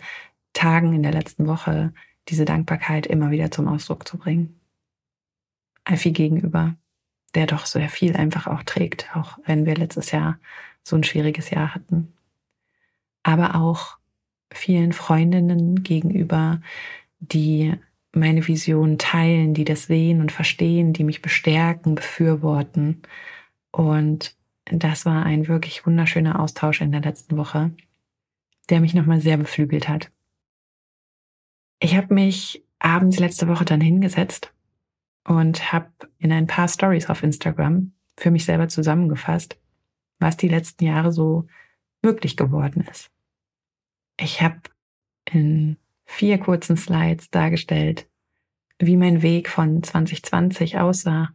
Tagen 0.54 0.94
in 0.94 1.04
der 1.04 1.12
letzten 1.12 1.46
Woche 1.46 1.92
diese 2.30 2.46
Dankbarkeit 2.46 3.08
immer 3.08 3.32
wieder 3.32 3.52
zum 3.52 3.68
Ausdruck 3.68 4.08
zu 4.08 4.18
bringen. 4.18 4.60
Alfie 5.84 6.14
gegenüber, 6.14 6.76
der 7.36 7.48
doch 7.48 7.66
sehr 7.66 7.90
viel 7.90 8.16
einfach 8.16 8.48
auch 8.48 8.64
trägt, 8.64 9.16
auch 9.16 9.38
wenn 9.46 9.66
wir 9.66 9.76
letztes 9.76 10.12
Jahr 10.12 10.40
so 10.84 10.96
ein 10.96 11.04
schwieriges 11.04 11.50
Jahr 11.50 11.74
hatten. 11.74 12.14
Aber 13.24 13.56
auch 13.56 13.98
vielen 14.52 14.94
Freundinnen 14.94 15.84
gegenüber, 15.84 16.62
die 17.20 17.74
meine 18.12 18.48
Vision 18.48 18.98
teilen, 18.98 19.54
die 19.54 19.66
das 19.66 19.84
sehen 19.84 20.22
und 20.22 20.32
verstehen, 20.32 20.94
die 20.94 21.04
mich 21.04 21.22
bestärken, 21.22 21.96
befürworten. 21.96 23.02
Und 23.72 24.36
das 24.66 25.06
war 25.06 25.26
ein 25.26 25.48
wirklich 25.48 25.86
wunderschöner 25.86 26.40
Austausch 26.40 26.82
in 26.82 26.92
der 26.92 27.02
letzten 27.02 27.38
Woche, 27.38 27.72
der 28.70 28.82
mich 28.82 28.94
nochmal 28.94 29.22
sehr 29.22 29.38
beflügelt 29.38 29.88
hat. 29.88 30.12
Ich 31.80 31.96
habe 31.96 32.14
mich 32.14 32.64
abends 32.80 33.20
letzte 33.20 33.48
Woche 33.48 33.66
dann 33.66 33.82
hingesetzt 33.82 34.54
und 35.24 35.72
habe 35.72 35.92
in 36.18 36.32
ein 36.32 36.48
paar 36.48 36.68
Stories 36.68 37.10
auf 37.10 37.24
Instagram 37.24 37.92
für 38.16 38.32
mich 38.32 38.46
selber 38.46 38.68
zusammengefasst, 38.68 39.60
was 40.20 40.38
die 40.38 40.48
letzten 40.48 40.86
Jahre 40.86 41.12
so 41.12 41.48
möglich 42.02 42.38
geworden 42.38 42.86
ist. 42.90 43.12
Ich 44.20 44.42
habe 44.42 44.62
in 45.32 45.78
vier 46.06 46.40
kurzen 46.40 46.78
Slides 46.78 47.30
dargestellt, 47.30 48.08
wie 48.80 48.98
mein 48.98 49.22
Weg 49.22 49.50
von 49.50 49.84
2020 49.84 50.80
aussah, 50.80 51.30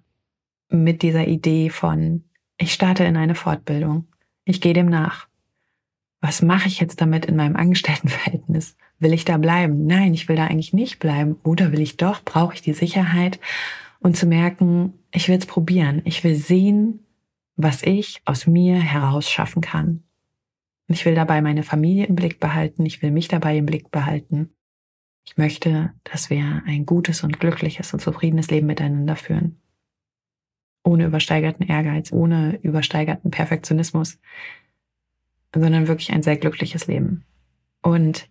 mit 0.69 1.03
dieser 1.03 1.27
Idee 1.29 1.69
von, 1.69 2.25
ich 2.57 2.73
starte 2.73 3.05
in 3.05 3.17
eine 3.17 3.35
Fortbildung, 3.35 4.09
ich 4.45 4.61
gehe 4.61 4.73
dem 4.73 4.87
nach. 4.87 5.29
Was 6.21 6.41
mache 6.41 6.69
ich 6.69 6.81
jetzt 6.81 7.01
damit 7.01 7.27
in 7.27 7.37
meinem 7.37 7.57
Angestelltenverhältnis? 7.57 8.77
Will 9.03 9.13
ich 9.13 9.25
da 9.25 9.37
bleiben? 9.37 9.85
Nein, 9.85 10.15
ich 10.15 10.29
will 10.29 10.37
da 10.37 10.47
eigentlich 10.47 10.73
nicht 10.73 11.01
bleiben. 11.01 11.35
Oder 11.43 11.73
will 11.73 11.81
ich 11.81 11.97
doch? 11.97 12.25
Brauche 12.25 12.55
ich 12.55 12.63
die 12.63 12.73
Sicherheit? 12.73 13.41
Und 13.99 14.17
zu 14.17 14.27
merken, 14.27 14.93
ich 15.11 15.29
will 15.29 15.37
es 15.39 15.47
probieren. 15.47 16.03
Ich 16.05 16.23
will 16.23 16.37
sehen, 16.37 17.01
was 17.57 17.83
ich 17.83 18.23
aus 18.27 18.47
mir 18.47 18.77
heraus 18.77 19.29
schaffen 19.29 19.61
kann. 19.61 20.05
Ich 20.87 21.05
will 21.05 21.17
dabei 21.17 21.43
meine 21.43 21.65
Familie 21.65 22.07
im 22.07 22.15
Blick 22.15 22.39
behalten. 22.39 22.87
Ich 22.87 23.03
will 23.03 23.11
mich 23.11 23.27
dabei 23.27 23.57
im 23.57 23.67
Blick 23.67 23.91
behalten. 23.91 24.51
Ich 25.25 25.37
möchte, 25.37 25.93
dass 26.05 26.31
wir 26.31 26.63
ein 26.67 26.87
gutes 26.87 27.25
und 27.25 27.41
glückliches 27.41 27.93
und 27.93 27.99
zufriedenes 27.99 28.53
Leben 28.53 28.69
miteinander 28.69 29.17
führen. 29.17 29.61
Ohne 30.85 31.07
übersteigerten 31.07 31.67
Ehrgeiz, 31.67 32.13
ohne 32.13 32.57
übersteigerten 32.63 33.33
Perfektionismus, 33.33 34.21
sondern 35.53 35.89
wirklich 35.89 36.13
ein 36.13 36.23
sehr 36.23 36.37
glückliches 36.37 36.87
Leben. 36.87 37.25
Und 37.83 38.29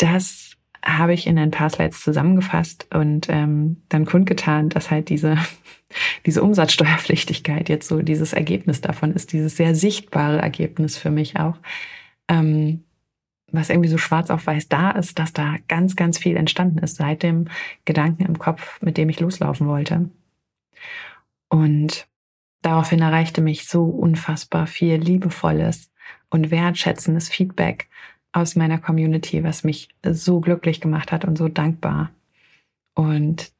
das 0.00 0.56
habe 0.82 1.12
ich 1.12 1.26
in 1.26 1.38
ein 1.38 1.50
paar 1.50 1.68
Slides 1.68 2.00
zusammengefasst 2.00 2.86
und 2.94 3.28
ähm, 3.28 3.82
dann 3.90 4.06
kundgetan, 4.06 4.70
dass 4.70 4.90
halt 4.90 5.10
diese, 5.10 5.36
diese 6.26 6.42
Umsatzsteuerpflichtigkeit 6.42 7.68
jetzt 7.68 7.88
so 7.88 8.00
dieses 8.00 8.32
Ergebnis 8.32 8.80
davon 8.80 9.12
ist, 9.12 9.32
dieses 9.32 9.56
sehr 9.56 9.74
sichtbare 9.74 10.38
Ergebnis 10.38 10.96
für 10.96 11.10
mich 11.10 11.38
auch, 11.38 11.56
ähm, 12.28 12.84
was 13.52 13.68
irgendwie 13.68 13.90
so 13.90 13.98
schwarz 13.98 14.30
auf 14.30 14.46
weiß 14.46 14.68
da 14.68 14.92
ist, 14.92 15.18
dass 15.18 15.32
da 15.32 15.56
ganz, 15.68 15.96
ganz 15.96 16.18
viel 16.18 16.36
entstanden 16.36 16.78
ist 16.78 16.96
seit 16.96 17.22
dem 17.22 17.48
Gedanken 17.84 18.24
im 18.24 18.38
Kopf, 18.38 18.80
mit 18.80 18.96
dem 18.96 19.08
ich 19.08 19.20
loslaufen 19.20 19.66
wollte. 19.66 20.08
Und 21.48 22.06
daraufhin 22.62 23.00
erreichte 23.00 23.42
mich 23.42 23.66
so 23.66 23.84
unfassbar 23.84 24.66
viel 24.66 24.94
liebevolles 24.94 25.90
und 26.30 26.50
wertschätzendes 26.50 27.28
Feedback 27.28 27.90
aus 28.32 28.56
meiner 28.56 28.78
Community, 28.78 29.42
was 29.42 29.64
mich 29.64 29.88
so 30.04 30.40
glücklich 30.40 30.80
gemacht 30.80 31.12
hat 31.12 31.24
und 31.24 31.36
so 31.36 31.48
dankbar. 31.48 32.10
Und 32.94 33.52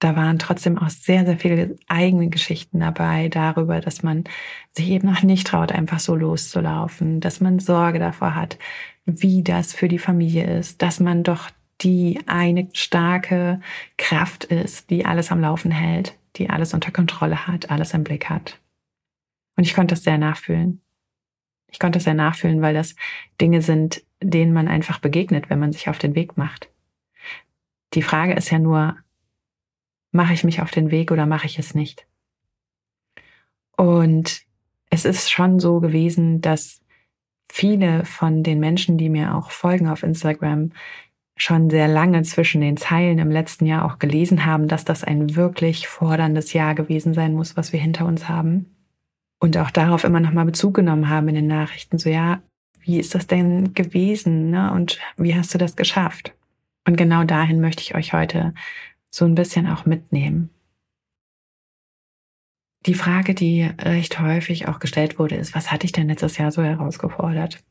da 0.00 0.16
waren 0.16 0.38
trotzdem 0.38 0.78
auch 0.78 0.90
sehr, 0.90 1.24
sehr 1.24 1.38
viele 1.38 1.76
eigene 1.86 2.28
Geschichten 2.28 2.80
dabei 2.80 3.28
darüber, 3.28 3.80
dass 3.80 4.02
man 4.02 4.24
sich 4.72 4.90
eben 4.90 5.08
noch 5.08 5.22
nicht 5.22 5.46
traut, 5.46 5.72
einfach 5.72 6.00
so 6.00 6.14
loszulaufen, 6.14 7.20
dass 7.20 7.40
man 7.40 7.58
Sorge 7.58 7.98
davor 7.98 8.34
hat, 8.34 8.58
wie 9.06 9.42
das 9.42 9.72
für 9.72 9.88
die 9.88 9.98
Familie 9.98 10.58
ist, 10.58 10.82
dass 10.82 11.00
man 11.00 11.22
doch 11.22 11.50
die 11.80 12.20
eine 12.26 12.68
starke 12.72 13.60
Kraft 13.96 14.44
ist, 14.44 14.90
die 14.90 15.06
alles 15.06 15.30
am 15.30 15.40
Laufen 15.40 15.70
hält, 15.70 16.18
die 16.36 16.50
alles 16.50 16.74
unter 16.74 16.90
Kontrolle 16.90 17.46
hat, 17.46 17.70
alles 17.70 17.94
im 17.94 18.04
Blick 18.04 18.28
hat. 18.28 18.60
Und 19.56 19.64
ich 19.64 19.74
konnte 19.74 19.94
das 19.94 20.04
sehr 20.04 20.18
nachfühlen. 20.18 20.83
Ich 21.74 21.80
konnte 21.80 21.98
es 21.98 22.04
sehr 22.04 22.14
nachfühlen, 22.14 22.62
weil 22.62 22.72
das 22.72 22.94
Dinge 23.40 23.60
sind, 23.60 24.04
denen 24.22 24.52
man 24.52 24.68
einfach 24.68 25.00
begegnet, 25.00 25.50
wenn 25.50 25.58
man 25.58 25.72
sich 25.72 25.88
auf 25.88 25.98
den 25.98 26.14
Weg 26.14 26.36
macht. 26.36 26.70
Die 27.94 28.02
Frage 28.02 28.34
ist 28.34 28.48
ja 28.50 28.60
nur, 28.60 28.96
mache 30.12 30.34
ich 30.34 30.44
mich 30.44 30.62
auf 30.62 30.70
den 30.70 30.92
Weg 30.92 31.10
oder 31.10 31.26
mache 31.26 31.46
ich 31.46 31.58
es 31.58 31.74
nicht? 31.74 32.06
Und 33.76 34.42
es 34.88 35.04
ist 35.04 35.32
schon 35.32 35.58
so 35.58 35.80
gewesen, 35.80 36.40
dass 36.40 36.80
viele 37.50 38.04
von 38.04 38.44
den 38.44 38.60
Menschen, 38.60 38.96
die 38.96 39.08
mir 39.08 39.34
auch 39.34 39.50
folgen 39.50 39.88
auf 39.88 40.04
Instagram, 40.04 40.70
schon 41.36 41.70
sehr 41.70 41.88
lange 41.88 42.22
zwischen 42.22 42.60
den 42.60 42.76
Zeilen 42.76 43.18
im 43.18 43.32
letzten 43.32 43.66
Jahr 43.66 43.84
auch 43.84 43.98
gelesen 43.98 44.46
haben, 44.46 44.68
dass 44.68 44.84
das 44.84 45.02
ein 45.02 45.34
wirklich 45.34 45.88
forderndes 45.88 46.52
Jahr 46.52 46.76
gewesen 46.76 47.14
sein 47.14 47.34
muss, 47.34 47.56
was 47.56 47.72
wir 47.72 47.80
hinter 47.80 48.06
uns 48.06 48.28
haben 48.28 48.73
und 49.44 49.58
auch 49.58 49.70
darauf 49.70 50.04
immer 50.04 50.20
nochmal 50.20 50.46
Bezug 50.46 50.72
genommen 50.72 51.10
haben 51.10 51.28
in 51.28 51.34
den 51.34 51.46
Nachrichten. 51.46 51.98
So, 51.98 52.08
ja, 52.08 52.42
wie 52.80 52.98
ist 52.98 53.14
das 53.14 53.26
denn 53.26 53.74
gewesen? 53.74 54.48
Ne? 54.48 54.72
Und 54.72 54.98
wie 55.18 55.34
hast 55.34 55.52
du 55.52 55.58
das 55.58 55.76
geschafft? 55.76 56.34
Und 56.86 56.96
genau 56.96 57.24
dahin 57.24 57.60
möchte 57.60 57.82
ich 57.82 57.94
euch 57.94 58.14
heute 58.14 58.54
so 59.10 59.26
ein 59.26 59.34
bisschen 59.34 59.66
auch 59.66 59.84
mitnehmen. 59.84 60.48
Die 62.86 62.94
Frage, 62.94 63.34
die 63.34 63.64
recht 63.64 64.18
häufig 64.18 64.66
auch 64.66 64.78
gestellt 64.78 65.18
wurde, 65.18 65.36
ist, 65.36 65.54
was 65.54 65.70
hatte 65.70 65.84
ich 65.84 65.92
denn 65.92 66.08
letztes 66.08 66.38
Jahr 66.38 66.50
so 66.50 66.62
herausgefordert? 66.62 67.62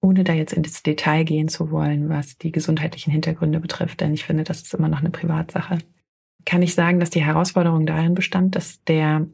Ohne 0.00 0.24
da 0.24 0.32
jetzt 0.32 0.54
ins 0.54 0.82
Detail 0.82 1.24
gehen 1.24 1.48
zu 1.48 1.70
wollen, 1.70 2.08
was 2.08 2.38
die 2.38 2.52
gesundheitlichen 2.52 3.10
Hintergründe 3.10 3.60
betrifft, 3.60 4.00
denn 4.00 4.14
ich 4.14 4.24
finde, 4.24 4.44
das 4.44 4.62
ist 4.62 4.72
immer 4.72 4.88
noch 4.88 5.00
eine 5.00 5.10
Privatsache, 5.10 5.76
kann 6.46 6.62
ich 6.62 6.74
sagen, 6.74 7.00
dass 7.00 7.10
die 7.10 7.22
Herausforderung 7.22 7.84
darin 7.84 8.14
bestand, 8.14 8.56
dass 8.56 8.82
der 8.84 9.26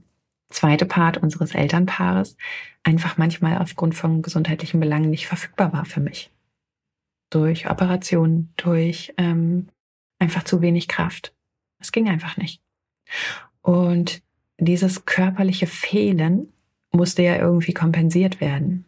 zweite 0.49 0.87
Part 0.87 1.19
unseres 1.19 1.55
Elternpaares 1.55 2.37
einfach 2.83 3.17
manchmal 3.19 3.59
aufgrund 3.59 3.95
von 3.95 4.23
gesundheitlichen 4.23 4.81
Belangen 4.81 5.11
nicht 5.11 5.27
verfügbar 5.27 5.73
war 5.73 5.85
für 5.85 6.01
mich. 6.01 6.31
Durch 7.31 7.69
Operationen, 7.69 8.53
durch 8.57 9.13
ähm, 9.17 9.69
einfach 10.19 10.45
zu 10.45 10.61
wenig 10.61 10.89
Kraft. 10.89 11.35
Es 11.81 11.93
ging 11.93 12.09
einfach 12.09 12.37
nicht. 12.37 12.63
Und 13.61 14.23
dieses 14.59 15.05
körperliche 15.05 15.67
Fehlen 15.67 16.53
musste 16.93 17.23
ja 17.23 17.37
irgendwie 17.37 17.75
kompensiert 17.75 18.41
werden. 18.41 18.87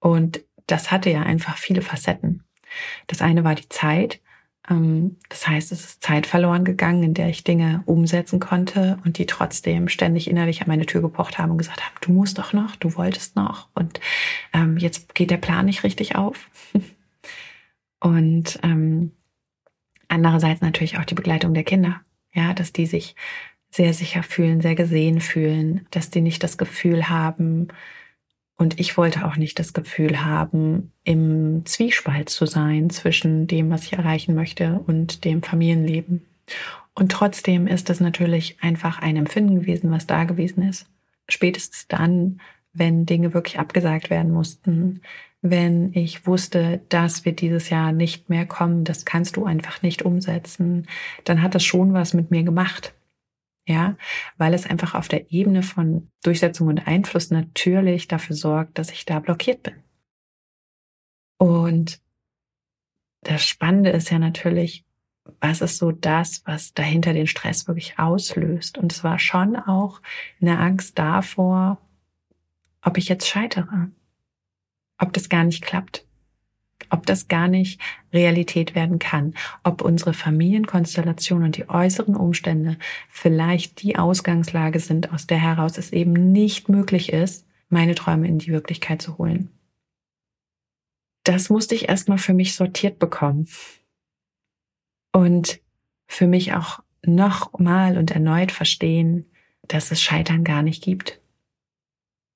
Und 0.00 0.44
das 0.66 0.90
hatte 0.90 1.10
ja 1.10 1.22
einfach 1.22 1.56
viele 1.56 1.82
Facetten. 1.82 2.42
Das 3.06 3.22
eine 3.22 3.44
war 3.44 3.54
die 3.54 3.68
Zeit, 3.68 4.20
das 4.66 5.46
heißt, 5.46 5.72
es 5.72 5.84
ist 5.84 6.02
Zeit 6.02 6.26
verloren 6.26 6.64
gegangen, 6.64 7.02
in 7.02 7.14
der 7.14 7.28
ich 7.28 7.44
Dinge 7.44 7.82
umsetzen 7.84 8.40
konnte 8.40 8.98
und 9.04 9.18
die 9.18 9.26
trotzdem 9.26 9.88
ständig 9.88 10.28
innerlich 10.28 10.62
an 10.62 10.68
meine 10.68 10.86
Tür 10.86 11.02
gepocht 11.02 11.36
haben 11.36 11.50
und 11.50 11.58
gesagt 11.58 11.84
haben, 11.84 11.94
du 12.00 12.12
musst 12.12 12.38
doch 12.38 12.54
noch, 12.54 12.74
du 12.76 12.94
wolltest 12.96 13.36
noch 13.36 13.68
und 13.74 14.00
ähm, 14.54 14.78
jetzt 14.78 15.14
geht 15.14 15.30
der 15.30 15.36
Plan 15.36 15.66
nicht 15.66 15.84
richtig 15.84 16.16
auf. 16.16 16.50
und 18.00 18.58
ähm, 18.62 19.12
andererseits 20.08 20.62
natürlich 20.62 20.98
auch 20.98 21.04
die 21.04 21.14
Begleitung 21.14 21.52
der 21.52 21.64
Kinder, 21.64 22.00
ja, 22.32 22.54
dass 22.54 22.72
die 22.72 22.86
sich 22.86 23.16
sehr 23.70 23.92
sicher 23.92 24.22
fühlen, 24.22 24.62
sehr 24.62 24.76
gesehen 24.76 25.20
fühlen, 25.20 25.86
dass 25.90 26.08
die 26.08 26.22
nicht 26.22 26.42
das 26.42 26.56
Gefühl 26.56 27.10
haben, 27.10 27.68
und 28.56 28.78
ich 28.78 28.96
wollte 28.96 29.26
auch 29.26 29.36
nicht 29.36 29.58
das 29.58 29.72
Gefühl 29.72 30.24
haben, 30.24 30.92
im 31.02 31.66
Zwiespalt 31.66 32.28
zu 32.28 32.46
sein 32.46 32.88
zwischen 32.90 33.46
dem, 33.46 33.70
was 33.70 33.84
ich 33.84 33.94
erreichen 33.94 34.34
möchte 34.34 34.80
und 34.86 35.24
dem 35.24 35.42
Familienleben. 35.42 36.24
Und 36.94 37.10
trotzdem 37.10 37.66
ist 37.66 37.90
es 37.90 37.98
natürlich 37.98 38.56
einfach 38.60 39.00
ein 39.00 39.16
Empfinden 39.16 39.60
gewesen, 39.60 39.90
was 39.90 40.06
da 40.06 40.24
gewesen 40.24 40.62
ist. 40.68 40.86
Spätestens 41.28 41.88
dann, 41.88 42.40
wenn 42.72 43.06
Dinge 43.06 43.34
wirklich 43.34 43.58
abgesagt 43.58 44.10
werden 44.10 44.30
mussten, 44.30 45.00
wenn 45.42 45.92
ich 45.92 46.26
wusste, 46.26 46.80
das 46.88 47.24
wird 47.24 47.40
dieses 47.40 47.70
Jahr 47.70 47.92
nicht 47.92 48.30
mehr 48.30 48.46
kommen, 48.46 48.84
das 48.84 49.04
kannst 49.04 49.36
du 49.36 49.44
einfach 49.44 49.82
nicht 49.82 50.02
umsetzen, 50.02 50.86
dann 51.24 51.42
hat 51.42 51.54
das 51.54 51.64
schon 51.64 51.92
was 51.92 52.14
mit 52.14 52.30
mir 52.30 52.44
gemacht 52.44 52.94
ja, 53.66 53.96
weil 54.36 54.52
es 54.54 54.66
einfach 54.66 54.94
auf 54.94 55.08
der 55.08 55.30
Ebene 55.30 55.62
von 55.62 56.10
Durchsetzung 56.22 56.68
und 56.68 56.86
Einfluss 56.86 57.30
natürlich 57.30 58.08
dafür 58.08 58.36
sorgt, 58.36 58.78
dass 58.78 58.90
ich 58.90 59.04
da 59.04 59.20
blockiert 59.20 59.62
bin. 59.62 59.82
Und 61.38 62.00
das 63.22 63.44
Spannende 63.44 63.90
ist 63.90 64.10
ja 64.10 64.18
natürlich, 64.18 64.84
was 65.40 65.62
ist 65.62 65.78
so 65.78 65.90
das, 65.92 66.42
was 66.44 66.74
dahinter 66.74 67.14
den 67.14 67.26
Stress 67.26 67.66
wirklich 67.66 67.98
auslöst? 67.98 68.76
Und 68.76 68.92
es 68.92 69.02
war 69.02 69.18
schon 69.18 69.56
auch 69.56 70.02
eine 70.40 70.58
Angst 70.58 70.98
davor, 70.98 71.78
ob 72.82 72.98
ich 72.98 73.08
jetzt 73.08 73.26
scheitere, 73.26 73.90
ob 74.98 75.12
das 75.14 75.30
gar 75.30 75.44
nicht 75.44 75.62
klappt, 75.62 76.06
ob 76.90 77.06
das 77.06 77.28
gar 77.28 77.48
nicht 77.48 77.80
Realität 78.12 78.74
werden 78.74 78.98
kann, 78.98 79.34
ob 79.62 79.82
unsere 79.82 80.14
Familienkonstellation 80.14 81.42
und 81.42 81.56
die 81.56 81.68
äußeren 81.68 82.16
Umstände 82.16 82.78
vielleicht 83.08 83.82
die 83.82 83.96
Ausgangslage 83.96 84.80
sind, 84.80 85.12
aus 85.12 85.26
der 85.26 85.38
heraus 85.38 85.78
es 85.78 85.92
eben 85.92 86.12
nicht 86.12 86.68
möglich 86.68 87.12
ist, 87.12 87.46
meine 87.68 87.94
Träume 87.94 88.28
in 88.28 88.38
die 88.38 88.52
Wirklichkeit 88.52 89.02
zu 89.02 89.18
holen. 89.18 89.50
Das 91.24 91.48
musste 91.48 91.74
ich 91.74 91.88
erstmal 91.88 92.18
für 92.18 92.34
mich 92.34 92.54
sortiert 92.54 92.98
bekommen. 92.98 93.48
Und 95.12 95.60
für 96.06 96.26
mich 96.26 96.52
auch 96.52 96.80
nochmal 97.02 97.96
und 97.96 98.10
erneut 98.10 98.52
verstehen, 98.52 99.26
dass 99.62 99.90
es 99.90 100.02
Scheitern 100.02 100.44
gar 100.44 100.62
nicht 100.62 100.82
gibt, 100.82 101.20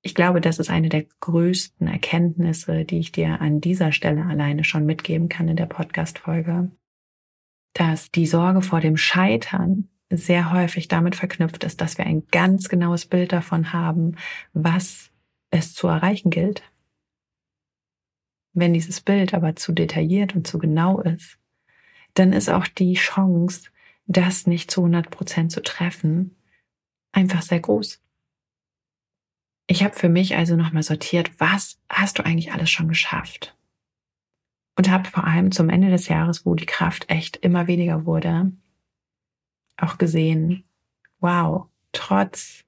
ich 0.01 0.15
glaube, 0.15 0.41
das 0.41 0.59
ist 0.59 0.69
eine 0.69 0.89
der 0.89 1.05
größten 1.19 1.87
Erkenntnisse, 1.87 2.85
die 2.85 2.99
ich 2.99 3.11
dir 3.11 3.41
an 3.41 3.59
dieser 3.59 3.91
Stelle 3.91 4.25
alleine 4.25 4.63
schon 4.63 4.85
mitgeben 4.85 5.27
kann 5.27 5.47
in 5.47 5.57
der 5.57 5.65
Podcast-Folge, 5.65 6.71
dass 7.73 8.11
die 8.11 8.25
Sorge 8.25 8.61
vor 8.61 8.79
dem 8.79 8.97
Scheitern 8.97 9.89
sehr 10.09 10.51
häufig 10.51 10.87
damit 10.87 11.15
verknüpft 11.15 11.63
ist, 11.63 11.81
dass 11.81 11.97
wir 11.97 12.05
ein 12.05 12.25
ganz 12.31 12.69
genaues 12.69 13.05
Bild 13.05 13.31
davon 13.31 13.73
haben, 13.73 14.15
was 14.53 15.11
es 15.51 15.73
zu 15.73 15.87
erreichen 15.87 16.29
gilt. 16.29 16.63
Wenn 18.53 18.73
dieses 18.73 19.01
Bild 19.01 19.33
aber 19.33 19.55
zu 19.55 19.73
detailliert 19.73 20.35
und 20.35 20.47
zu 20.47 20.57
genau 20.57 20.99
ist, 21.01 21.37
dann 22.15 22.33
ist 22.33 22.49
auch 22.49 22.67
die 22.67 22.95
Chance, 22.95 23.69
das 24.07 24.47
nicht 24.47 24.71
zu 24.71 24.81
100 24.81 25.11
Prozent 25.11 25.51
zu 25.51 25.61
treffen, 25.61 26.35
einfach 27.11 27.43
sehr 27.43 27.59
groß. 27.59 28.01
Ich 29.71 29.83
habe 29.83 29.95
für 29.95 30.09
mich 30.09 30.35
also 30.35 30.55
nochmal 30.55 30.81
sortiert, 30.81 31.29
was 31.39 31.79
hast 31.87 32.17
du 32.17 32.25
eigentlich 32.25 32.51
alles 32.51 32.71
schon 32.71 32.87
geschafft? 32.87 33.55
Und 34.75 34.89
habe 34.89 35.07
vor 35.07 35.25
allem 35.25 35.51
zum 35.51 35.69
Ende 35.69 35.91
des 35.91 36.07
Jahres, 36.07 36.43
wo 36.43 36.55
die 36.55 36.65
Kraft 36.65 37.05
echt 37.07 37.37
immer 37.37 37.67
weniger 37.67 38.07
wurde, 38.07 38.51
auch 39.77 39.99
gesehen, 39.99 40.63
wow, 41.19 41.67
trotz 41.91 42.65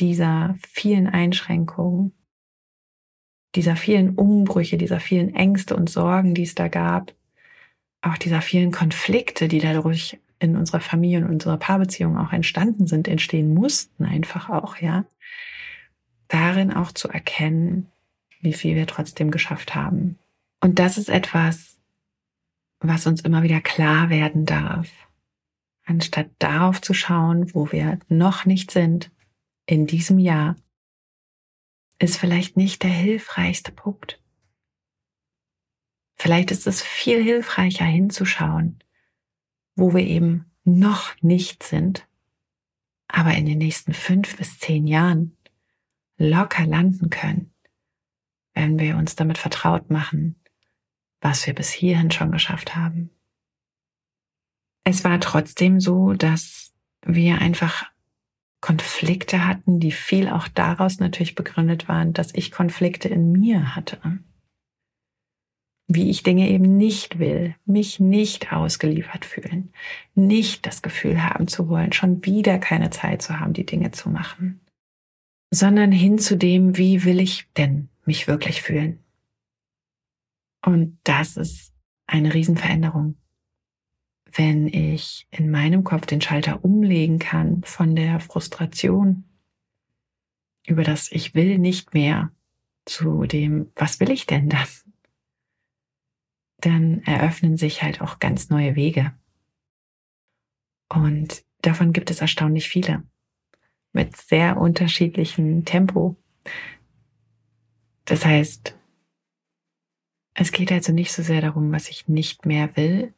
dieser 0.00 0.56
vielen 0.66 1.06
Einschränkungen, 1.06 2.12
dieser 3.54 3.76
vielen 3.76 4.16
Umbrüche, 4.16 4.76
dieser 4.76 4.98
vielen 4.98 5.36
Ängste 5.36 5.76
und 5.76 5.88
Sorgen, 5.88 6.34
die 6.34 6.42
es 6.42 6.56
da 6.56 6.66
gab, 6.66 7.14
auch 8.02 8.18
dieser 8.18 8.42
vielen 8.42 8.72
Konflikte, 8.72 9.46
die 9.46 9.60
dadurch 9.60 10.18
in 10.40 10.56
unserer 10.56 10.80
Familie 10.80 11.18
und 11.18 11.30
unserer 11.30 11.58
Paarbeziehung 11.58 12.18
auch 12.18 12.32
entstanden 12.32 12.88
sind, 12.88 13.06
entstehen 13.06 13.54
mussten 13.54 14.04
einfach 14.04 14.48
auch, 14.50 14.78
ja, 14.78 15.04
darin 16.28 16.72
auch 16.72 16.92
zu 16.92 17.08
erkennen, 17.08 17.90
wie 18.40 18.52
viel 18.52 18.76
wir 18.76 18.86
trotzdem 18.86 19.30
geschafft 19.30 19.74
haben. 19.74 20.18
Und 20.60 20.78
das 20.78 20.98
ist 20.98 21.08
etwas, 21.08 21.78
was 22.80 23.06
uns 23.06 23.22
immer 23.22 23.42
wieder 23.42 23.60
klar 23.60 24.10
werden 24.10 24.46
darf. 24.46 24.88
Anstatt 25.84 26.30
darauf 26.38 26.80
zu 26.80 26.94
schauen, 26.94 27.52
wo 27.54 27.72
wir 27.72 27.98
noch 28.08 28.44
nicht 28.44 28.70
sind 28.70 29.10
in 29.66 29.86
diesem 29.86 30.18
Jahr, 30.18 30.56
ist 31.98 32.16
vielleicht 32.16 32.56
nicht 32.56 32.82
der 32.82 32.90
hilfreichste 32.90 33.72
Punkt. 33.72 34.20
Vielleicht 36.14 36.50
ist 36.50 36.66
es 36.66 36.82
viel 36.82 37.22
hilfreicher 37.22 37.84
hinzuschauen, 37.84 38.78
wo 39.74 39.94
wir 39.94 40.04
eben 40.04 40.50
noch 40.64 41.14
nicht 41.22 41.62
sind, 41.62 42.06
aber 43.08 43.34
in 43.34 43.46
den 43.46 43.58
nächsten 43.58 43.94
fünf 43.94 44.36
bis 44.36 44.58
zehn 44.58 44.86
Jahren 44.86 45.36
locker 46.18 46.66
landen 46.66 47.10
können, 47.10 47.54
wenn 48.54 48.78
wir 48.78 48.96
uns 48.96 49.16
damit 49.16 49.38
vertraut 49.38 49.90
machen, 49.90 50.36
was 51.20 51.46
wir 51.46 51.54
bis 51.54 51.70
hierhin 51.70 52.10
schon 52.10 52.32
geschafft 52.32 52.76
haben. 52.76 53.10
Es 54.84 55.04
war 55.04 55.20
trotzdem 55.20 55.80
so, 55.80 56.12
dass 56.12 56.72
wir 57.04 57.40
einfach 57.40 57.86
Konflikte 58.60 59.46
hatten, 59.46 59.78
die 59.78 59.92
viel 59.92 60.28
auch 60.28 60.48
daraus 60.48 60.98
natürlich 60.98 61.34
begründet 61.34 61.88
waren, 61.88 62.12
dass 62.12 62.34
ich 62.34 62.50
Konflikte 62.50 63.08
in 63.08 63.30
mir 63.30 63.76
hatte. 63.76 64.00
Wie 65.86 66.10
ich 66.10 66.22
Dinge 66.22 66.48
eben 66.48 66.76
nicht 66.76 67.18
will, 67.18 67.54
mich 67.64 68.00
nicht 68.00 68.52
ausgeliefert 68.52 69.24
fühlen, 69.24 69.72
nicht 70.14 70.66
das 70.66 70.82
Gefühl 70.82 71.22
haben 71.22 71.48
zu 71.48 71.68
wollen, 71.68 71.92
schon 71.92 72.24
wieder 72.24 72.58
keine 72.58 72.90
Zeit 72.90 73.22
zu 73.22 73.38
haben, 73.38 73.52
die 73.52 73.64
Dinge 73.64 73.92
zu 73.92 74.10
machen, 74.10 74.60
sondern 75.50 75.92
hin 75.92 76.18
zu 76.18 76.36
dem, 76.36 76.76
wie 76.76 77.04
will 77.04 77.20
ich 77.20 77.48
denn 77.56 77.88
mich 78.04 78.28
wirklich 78.28 78.62
fühlen. 78.62 79.02
Und 80.64 80.98
das 81.04 81.36
ist 81.36 81.72
eine 82.06 82.34
Riesenveränderung 82.34 83.16
wenn 84.32 84.66
ich 84.68 85.26
in 85.30 85.50
meinem 85.50 85.84
Kopf 85.84 86.06
den 86.06 86.20
Schalter 86.20 86.64
umlegen 86.64 87.18
kann 87.18 87.62
von 87.62 87.96
der 87.96 88.20
Frustration 88.20 89.24
über 90.66 90.84
das 90.84 91.10
Ich 91.10 91.34
will 91.34 91.58
nicht 91.58 91.94
mehr 91.94 92.30
zu 92.84 93.24
dem 93.24 93.70
Was 93.74 94.00
will 94.00 94.10
ich 94.10 94.26
denn 94.26 94.48
dann? 94.48 94.66
Dann 96.60 97.02
eröffnen 97.02 97.56
sich 97.56 97.82
halt 97.82 98.00
auch 98.00 98.18
ganz 98.18 98.50
neue 98.50 98.74
Wege. 98.74 99.14
Und 100.88 101.44
davon 101.62 101.92
gibt 101.92 102.10
es 102.10 102.20
erstaunlich 102.20 102.68
viele 102.68 103.04
mit 103.92 104.16
sehr 104.16 104.56
unterschiedlichem 104.56 105.64
Tempo. 105.64 106.16
Das 108.04 108.24
heißt, 108.24 108.76
es 110.34 110.52
geht 110.52 110.70
also 110.70 110.92
nicht 110.92 111.12
so 111.12 111.22
sehr 111.22 111.40
darum, 111.40 111.72
was 111.72 111.88
ich 111.88 112.08
nicht 112.08 112.46
mehr 112.46 112.76
will, 112.76 113.12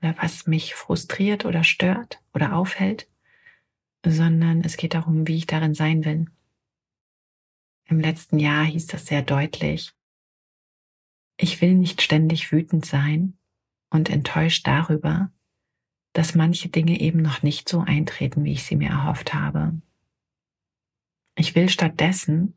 oder 0.00 0.14
was 0.20 0.46
mich 0.46 0.74
frustriert 0.74 1.44
oder 1.44 1.64
stört 1.64 2.20
oder 2.34 2.54
aufhält, 2.54 3.08
sondern 4.04 4.62
es 4.62 4.76
geht 4.76 4.94
darum, 4.94 5.26
wie 5.26 5.36
ich 5.36 5.46
darin 5.46 5.74
sein 5.74 6.04
will. 6.04 6.26
Im 7.86 8.00
letzten 8.00 8.38
Jahr 8.38 8.64
hieß 8.64 8.86
das 8.88 9.06
sehr 9.06 9.22
deutlich, 9.22 9.92
ich 11.38 11.60
will 11.60 11.74
nicht 11.74 12.00
ständig 12.00 12.50
wütend 12.50 12.86
sein 12.86 13.36
und 13.90 14.08
enttäuscht 14.08 14.66
darüber, 14.66 15.30
dass 16.14 16.34
manche 16.34 16.70
Dinge 16.70 16.98
eben 16.98 17.20
noch 17.20 17.42
nicht 17.42 17.68
so 17.68 17.80
eintreten, 17.80 18.44
wie 18.44 18.52
ich 18.52 18.64
sie 18.64 18.76
mir 18.76 18.88
erhofft 18.88 19.34
habe. 19.34 19.74
Ich 21.36 21.54
will 21.54 21.68
stattdessen 21.68 22.54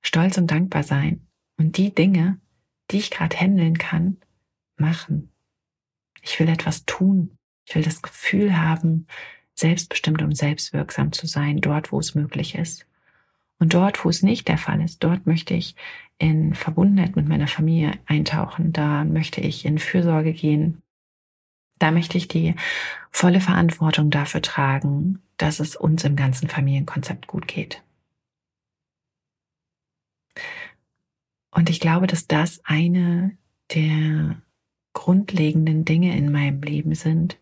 stolz 0.00 0.38
und 0.38 0.50
dankbar 0.50 0.82
sein 0.82 1.26
und 1.58 1.76
die 1.76 1.94
Dinge, 1.94 2.40
die 2.90 2.98
ich 2.98 3.10
gerade 3.10 3.36
handeln 3.36 3.78
kann, 3.78 4.16
machen. 4.76 5.30
Ich 6.22 6.40
will 6.40 6.48
etwas 6.48 6.84
tun. 6.86 7.36
Ich 7.66 7.74
will 7.74 7.82
das 7.82 8.00
Gefühl 8.00 8.58
haben, 8.58 9.06
selbstbestimmt 9.54 10.22
und 10.22 10.36
selbstwirksam 10.36 11.12
zu 11.12 11.26
sein, 11.26 11.60
dort, 11.60 11.92
wo 11.92 11.98
es 11.98 12.14
möglich 12.14 12.54
ist. 12.54 12.86
Und 13.58 13.74
dort, 13.74 14.04
wo 14.04 14.08
es 14.08 14.22
nicht 14.22 14.48
der 14.48 14.58
Fall 14.58 14.80
ist, 14.80 15.02
dort 15.02 15.26
möchte 15.26 15.54
ich 15.54 15.74
in 16.18 16.54
Verbundenheit 16.54 17.16
mit 17.16 17.28
meiner 17.28 17.48
Familie 17.48 17.92
eintauchen. 18.06 18.72
Da 18.72 19.04
möchte 19.04 19.40
ich 19.40 19.64
in 19.64 19.78
Fürsorge 19.78 20.32
gehen. 20.32 20.82
Da 21.78 21.90
möchte 21.90 22.18
ich 22.18 22.28
die 22.28 22.54
volle 23.10 23.40
Verantwortung 23.40 24.10
dafür 24.10 24.42
tragen, 24.42 25.22
dass 25.36 25.60
es 25.60 25.76
uns 25.76 26.04
im 26.04 26.16
ganzen 26.16 26.48
Familienkonzept 26.48 27.26
gut 27.26 27.46
geht. 27.46 27.82
Und 31.50 31.70
ich 31.70 31.80
glaube, 31.80 32.06
dass 32.06 32.26
das 32.26 32.60
eine 32.64 33.36
der 33.74 34.40
grundlegenden 34.92 35.84
Dinge 35.84 36.16
in 36.16 36.30
meinem 36.30 36.62
Leben 36.62 36.94
sind, 36.94 37.38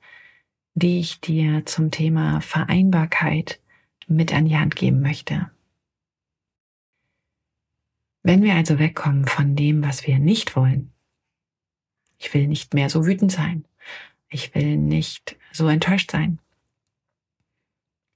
die 0.74 1.00
ich 1.00 1.20
dir 1.20 1.64
zum 1.64 1.90
Thema 1.90 2.40
Vereinbarkeit 2.40 3.60
mit 4.06 4.32
an 4.32 4.44
die 4.44 4.56
Hand 4.56 4.76
geben 4.76 5.00
möchte. 5.00 5.50
Wenn 8.22 8.42
wir 8.42 8.54
also 8.54 8.78
wegkommen 8.78 9.24
von 9.26 9.56
dem, 9.56 9.82
was 9.82 10.06
wir 10.06 10.18
nicht 10.18 10.56
wollen, 10.56 10.92
ich 12.18 12.32
will 12.34 12.46
nicht 12.46 12.74
mehr 12.74 12.90
so 12.90 13.06
wütend 13.06 13.32
sein, 13.32 13.64
ich 14.28 14.54
will 14.54 14.76
nicht 14.76 15.36
so 15.52 15.68
enttäuscht 15.68 16.10
sein, 16.10 16.38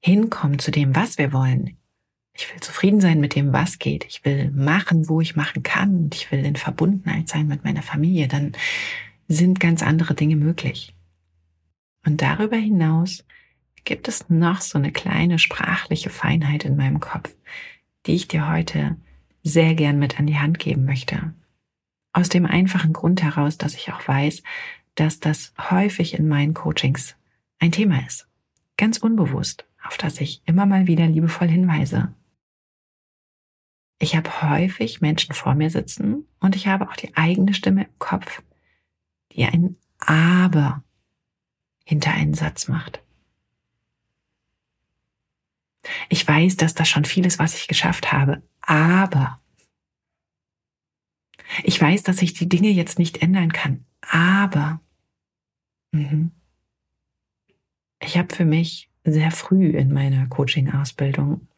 hinkommen 0.00 0.58
zu 0.58 0.70
dem, 0.70 0.94
was 0.96 1.18
wir 1.18 1.32
wollen. 1.32 1.76
Ich 2.32 2.50
will 2.52 2.60
zufrieden 2.60 3.00
sein 3.00 3.20
mit 3.20 3.34
dem, 3.34 3.52
was 3.52 3.78
geht. 3.78 4.04
Ich 4.06 4.24
will 4.24 4.50
machen, 4.50 5.08
wo 5.08 5.20
ich 5.20 5.36
machen 5.36 5.62
kann. 5.62 6.04
Und 6.04 6.14
ich 6.14 6.30
will 6.30 6.44
in 6.44 6.56
Verbundenheit 6.56 7.28
sein 7.28 7.46
mit 7.46 7.64
meiner 7.64 7.82
Familie. 7.82 8.28
Dann 8.28 8.52
sind 9.28 9.60
ganz 9.60 9.82
andere 9.82 10.14
Dinge 10.14 10.36
möglich. 10.36 10.94
Und 12.04 12.22
darüber 12.22 12.56
hinaus 12.56 13.24
gibt 13.84 14.08
es 14.08 14.28
noch 14.30 14.60
so 14.60 14.78
eine 14.78 14.92
kleine 14.92 15.38
sprachliche 15.38 16.10
Feinheit 16.10 16.64
in 16.64 16.76
meinem 16.76 17.00
Kopf, 17.00 17.34
die 18.06 18.14
ich 18.14 18.28
dir 18.28 18.48
heute 18.48 18.96
sehr 19.42 19.74
gern 19.74 19.98
mit 19.98 20.18
an 20.18 20.26
die 20.26 20.38
Hand 20.38 20.58
geben 20.58 20.84
möchte. 20.84 21.34
Aus 22.12 22.28
dem 22.28 22.46
einfachen 22.46 22.92
Grund 22.92 23.22
heraus, 23.22 23.58
dass 23.58 23.74
ich 23.74 23.92
auch 23.92 24.06
weiß, 24.06 24.42
dass 24.94 25.20
das 25.20 25.54
häufig 25.70 26.14
in 26.14 26.28
meinen 26.28 26.54
Coachings 26.54 27.16
ein 27.58 27.72
Thema 27.72 28.04
ist. 28.06 28.28
Ganz 28.76 28.98
unbewusst, 28.98 29.66
auf 29.84 29.96
das 29.96 30.20
ich 30.20 30.42
immer 30.46 30.66
mal 30.66 30.86
wieder 30.86 31.06
liebevoll 31.06 31.48
hinweise. 31.48 32.14
Ich 33.98 34.16
habe 34.16 34.42
häufig 34.42 35.00
Menschen 35.02 35.34
vor 35.34 35.54
mir 35.54 35.68
sitzen 35.68 36.26
und 36.40 36.56
ich 36.56 36.66
habe 36.66 36.88
auch 36.88 36.96
die 36.96 37.14
eigene 37.16 37.52
Stimme 37.52 37.84
im 37.84 37.98
Kopf, 37.98 38.42
die 39.32 39.44
ein 39.44 39.76
Aber 39.98 40.82
hinter 41.84 42.12
einen 42.12 42.34
Satz 42.34 42.68
macht. 42.68 43.02
Ich 46.08 46.26
weiß, 46.26 46.56
dass 46.56 46.74
das 46.74 46.88
schon 46.88 47.04
vieles, 47.04 47.38
was 47.38 47.54
ich 47.54 47.68
geschafft 47.68 48.12
habe, 48.12 48.42
aber 48.62 49.40
ich 51.64 51.80
weiß, 51.80 52.02
dass 52.02 52.22
ich 52.22 52.32
die 52.32 52.48
Dinge 52.48 52.70
jetzt 52.70 52.98
nicht 52.98 53.22
ändern 53.22 53.52
kann, 53.52 53.84
aber 54.02 54.80
mhm. 55.92 56.32
ich 58.00 58.16
habe 58.18 58.34
für 58.34 58.44
mich 58.44 58.90
sehr 59.04 59.30
früh 59.30 59.68
in 59.68 59.92
meiner 59.92 60.26
Coaching-Ausbildung 60.26 61.48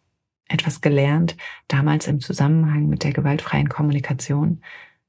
etwas 0.49 0.81
gelernt, 0.81 1.37
damals 1.69 2.07
im 2.07 2.21
Zusammenhang 2.21 2.89
mit 2.89 3.05
der 3.05 3.13
gewaltfreien 3.13 3.69
Kommunikation, 3.69 4.63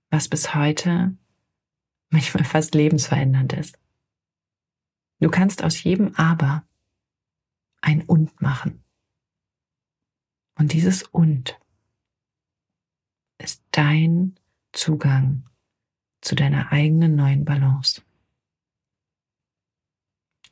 was 0.10 0.30
bis 0.30 0.56
heute 0.56 1.15
manchmal 2.10 2.43
fast 2.43 2.76
lebensverändernd 2.76 3.54
ist. 3.54 3.78
Du 5.19 5.30
kannst 5.30 5.63
aus 5.63 5.84
jedem 5.84 6.15
Aber 6.15 6.65
ein 7.82 8.04
Und 8.04 8.41
machen. 8.41 8.84
Und 10.56 10.74
dieses 10.74 11.04
Und 11.04 11.60
ist 13.39 13.63
dein 13.72 14.36
Zugang 14.72 15.43
zu 16.23 16.36
deiner 16.36 16.71
eigenen 16.71 17.15
neuen 17.15 17.45
Balance. 17.45 18.01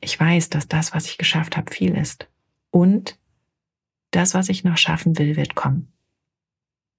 Ich 0.00 0.18
weiß, 0.18 0.50
dass 0.50 0.68
das, 0.68 0.92
was 0.94 1.06
ich 1.06 1.16
geschafft 1.16 1.56
habe, 1.56 1.72
viel 1.72 1.96
ist. 1.96 2.28
Und 2.70 3.18
das, 4.10 4.34
was 4.34 4.48
ich 4.48 4.64
noch 4.64 4.76
schaffen 4.76 5.18
will, 5.18 5.36
wird 5.36 5.54
kommen. 5.54 5.92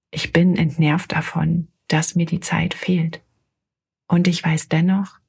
Ich 0.10 0.32
bin 0.32 0.56
entnervt 0.56 1.12
davon, 1.12 1.68
dass 1.88 2.16
mir 2.16 2.26
die 2.26 2.40
Zeit 2.40 2.74
fehlt. 2.74 3.22
Und 4.08 4.28
ich 4.28 4.44
weiß 4.44 4.70
dennoch, 4.70 5.20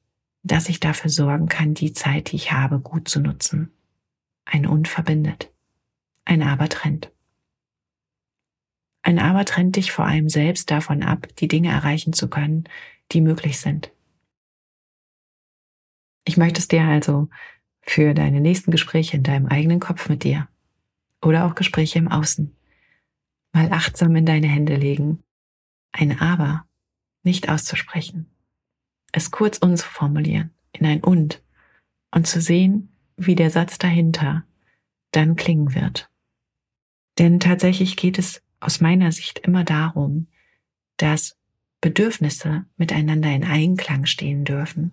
dass 0.43 0.69
ich 0.69 0.79
dafür 0.79 1.09
sorgen 1.09 1.47
kann, 1.47 1.73
die 1.73 1.93
Zeit, 1.93 2.31
die 2.31 2.37
ich 2.37 2.51
habe, 2.51 2.79
gut 2.79 3.07
zu 3.07 3.19
nutzen. 3.19 3.71
Ein 4.45 4.65
Und 4.65 4.87
verbindet. 4.87 5.51
Ein 6.23 6.41
Aber 6.43 6.69
trennt. 6.69 7.11
Ein 9.01 9.19
Aber 9.19 9.45
trennt 9.45 9.75
dich 9.75 9.91
vor 9.91 10.05
allem 10.05 10.29
selbst 10.29 10.71
davon 10.71 11.03
ab, 11.03 11.27
die 11.37 11.47
Dinge 11.47 11.69
erreichen 11.69 12.13
zu 12.13 12.29
können, 12.29 12.65
die 13.11 13.21
möglich 13.21 13.59
sind. 13.59 13.91
Ich 16.25 16.37
möchte 16.37 16.59
es 16.59 16.67
dir 16.67 16.83
also 16.83 17.29
für 17.81 18.13
deine 18.13 18.41
nächsten 18.41 18.71
Gespräche 18.71 19.17
in 19.17 19.23
deinem 19.23 19.45
eigenen 19.45 19.79
Kopf 19.79 20.09
mit 20.09 20.23
dir 20.23 20.47
oder 21.21 21.45
auch 21.45 21.55
Gespräche 21.55 21.99
im 21.99 22.07
Außen 22.07 22.55
mal 23.53 23.71
achtsam 23.71 24.15
in 24.15 24.25
deine 24.25 24.47
Hände 24.47 24.75
legen. 24.75 25.23
Ein 25.91 26.19
Aber 26.19 26.65
nicht 27.23 27.47
auszusprechen, 27.47 28.29
es 29.11 29.31
kurz 29.31 29.59
umzuformulieren 29.59 30.53
in 30.73 30.85
ein 30.85 31.03
und 31.03 31.41
und 32.11 32.27
zu 32.27 32.41
sehen, 32.41 32.89
wie 33.17 33.35
der 33.35 33.49
Satz 33.49 33.77
dahinter 33.77 34.43
dann 35.11 35.35
klingen 35.35 35.73
wird. 35.73 36.09
Denn 37.17 37.39
tatsächlich 37.39 37.95
geht 37.95 38.19
es 38.19 38.41
aus 38.59 38.81
meiner 38.81 39.11
Sicht 39.11 39.39
immer 39.39 39.63
darum, 39.63 40.27
dass 40.97 41.37
Bedürfnisse 41.85 42.65
miteinander 42.77 43.29
in 43.29 43.43
Einklang 43.43 44.07
stehen 44.07 44.43
dürfen. 44.43 44.91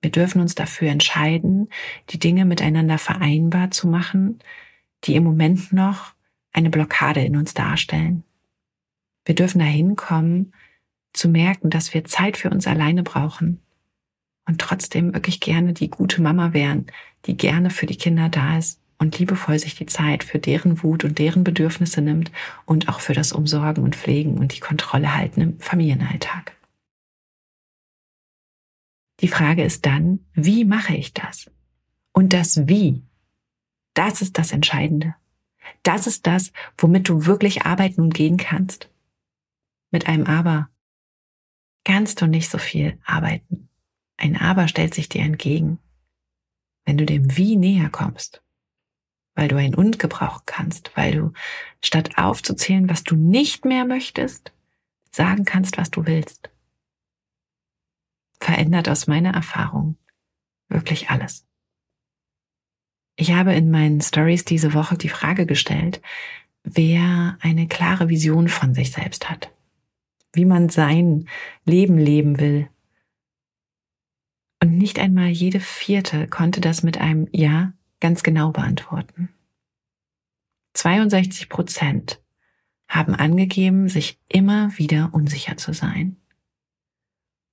Wir 0.00 0.12
dürfen 0.12 0.40
uns 0.40 0.54
dafür 0.54 0.90
entscheiden, 0.90 1.70
die 2.10 2.20
Dinge 2.20 2.44
miteinander 2.44 2.98
vereinbar 2.98 3.72
zu 3.72 3.88
machen, 3.88 4.38
die 5.02 5.16
im 5.16 5.24
Moment 5.24 5.72
noch 5.72 6.14
eine 6.52 6.70
Blockade 6.70 7.24
in 7.24 7.34
uns 7.34 7.52
darstellen. 7.52 8.22
Wir 9.24 9.34
dürfen 9.34 9.58
dahin 9.58 9.96
kommen, 9.96 10.52
zu 11.12 11.28
merken, 11.28 11.68
dass 11.68 11.92
wir 11.94 12.04
Zeit 12.04 12.36
für 12.36 12.50
uns 12.50 12.68
alleine 12.68 13.02
brauchen 13.02 13.60
und 14.46 14.60
trotzdem 14.60 15.14
wirklich 15.14 15.40
gerne 15.40 15.72
die 15.72 15.90
gute 15.90 16.22
Mama 16.22 16.52
wären, 16.52 16.86
die 17.24 17.36
gerne 17.36 17.70
für 17.70 17.86
die 17.86 17.98
Kinder 17.98 18.28
da 18.28 18.56
ist 18.56 18.80
und 18.98 19.18
liebevoll 19.18 19.58
sich 19.58 19.74
die 19.74 19.86
Zeit 19.86 20.24
für 20.24 20.38
deren 20.38 20.82
Wut 20.82 21.04
und 21.04 21.18
deren 21.18 21.44
Bedürfnisse 21.44 22.00
nimmt 22.00 22.32
und 22.64 22.88
auch 22.88 23.00
für 23.00 23.12
das 23.12 23.32
Umsorgen 23.32 23.84
und 23.84 23.96
Pflegen 23.96 24.38
und 24.38 24.54
die 24.54 24.60
Kontrolle 24.60 25.14
halten 25.14 25.40
im 25.40 25.60
Familienalltag. 25.60 26.56
Die 29.20 29.28
Frage 29.28 29.64
ist 29.64 29.86
dann, 29.86 30.26
wie 30.34 30.64
mache 30.64 30.94
ich 30.94 31.14
das? 31.14 31.50
Und 32.12 32.32
das 32.32 32.66
Wie, 32.68 33.02
das 33.94 34.22
ist 34.22 34.38
das 34.38 34.52
Entscheidende. 34.52 35.14
Das 35.82 36.06
ist 36.06 36.26
das, 36.26 36.52
womit 36.78 37.08
du 37.08 37.26
wirklich 37.26 37.62
arbeiten 37.62 38.02
und 38.02 38.14
gehen 38.14 38.36
kannst. 38.36 38.90
Mit 39.90 40.06
einem 40.06 40.26
Aber 40.26 40.68
kannst 41.84 42.20
du 42.20 42.26
nicht 42.26 42.50
so 42.50 42.58
viel 42.58 42.98
arbeiten. 43.04 43.68
Ein 44.16 44.36
Aber 44.36 44.68
stellt 44.68 44.94
sich 44.94 45.08
dir 45.08 45.22
entgegen. 45.22 45.78
Wenn 46.84 46.98
du 46.98 47.06
dem 47.06 47.36
Wie 47.36 47.56
näher 47.56 47.90
kommst, 47.90 48.42
weil 49.36 49.46
du 49.46 49.56
ein 49.56 49.74
Und 49.74 50.00
gebrauchen 50.00 50.42
kannst, 50.46 50.96
weil 50.96 51.12
du 51.12 51.32
statt 51.80 52.18
aufzuzählen, 52.18 52.90
was 52.90 53.04
du 53.04 53.14
nicht 53.14 53.64
mehr 53.64 53.84
möchtest, 53.84 54.52
sagen 55.12 55.44
kannst, 55.44 55.78
was 55.78 55.90
du 55.90 56.06
willst 56.06 56.50
verändert 58.40 58.88
aus 58.88 59.06
meiner 59.06 59.34
Erfahrung 59.34 59.96
wirklich 60.68 61.10
alles. 61.10 61.46
Ich 63.16 63.32
habe 63.32 63.54
in 63.54 63.70
meinen 63.70 64.00
Stories 64.00 64.44
diese 64.44 64.74
Woche 64.74 64.96
die 64.96 65.08
Frage 65.08 65.46
gestellt, 65.46 66.02
wer 66.62 67.38
eine 67.40 67.66
klare 67.66 68.08
Vision 68.08 68.48
von 68.48 68.74
sich 68.74 68.92
selbst 68.92 69.30
hat, 69.30 69.50
wie 70.32 70.44
man 70.44 70.68
sein 70.68 71.28
Leben 71.64 71.98
leben 71.98 72.38
will. 72.38 72.68
Und 74.62 74.76
nicht 74.76 74.98
einmal 74.98 75.28
jede 75.28 75.60
vierte 75.60 76.26
konnte 76.28 76.60
das 76.60 76.82
mit 76.82 76.98
einem 76.98 77.28
Ja 77.32 77.72
ganz 78.00 78.22
genau 78.22 78.50
beantworten. 78.50 79.30
62 80.74 81.48
Prozent 81.48 82.20
haben 82.88 83.14
angegeben, 83.14 83.88
sich 83.88 84.18
immer 84.28 84.76
wieder 84.78 85.10
unsicher 85.12 85.56
zu 85.56 85.72
sein. 85.72 86.16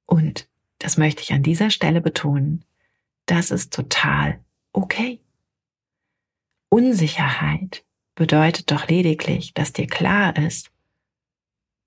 Und 0.06 0.48
das 0.80 0.98
möchte 0.98 1.22
ich 1.22 1.34
an 1.34 1.44
dieser 1.44 1.70
Stelle 1.70 2.02
betonen, 2.02 2.66
das 3.26 3.52
ist 3.52 3.74
total 3.74 4.44
okay. 4.74 5.22
Unsicherheit 6.70 7.86
bedeutet 8.16 8.72
doch 8.72 8.88
lediglich, 8.88 9.54
dass 9.54 9.74
dir 9.74 9.88
klar 9.88 10.36
ist, 10.38 10.72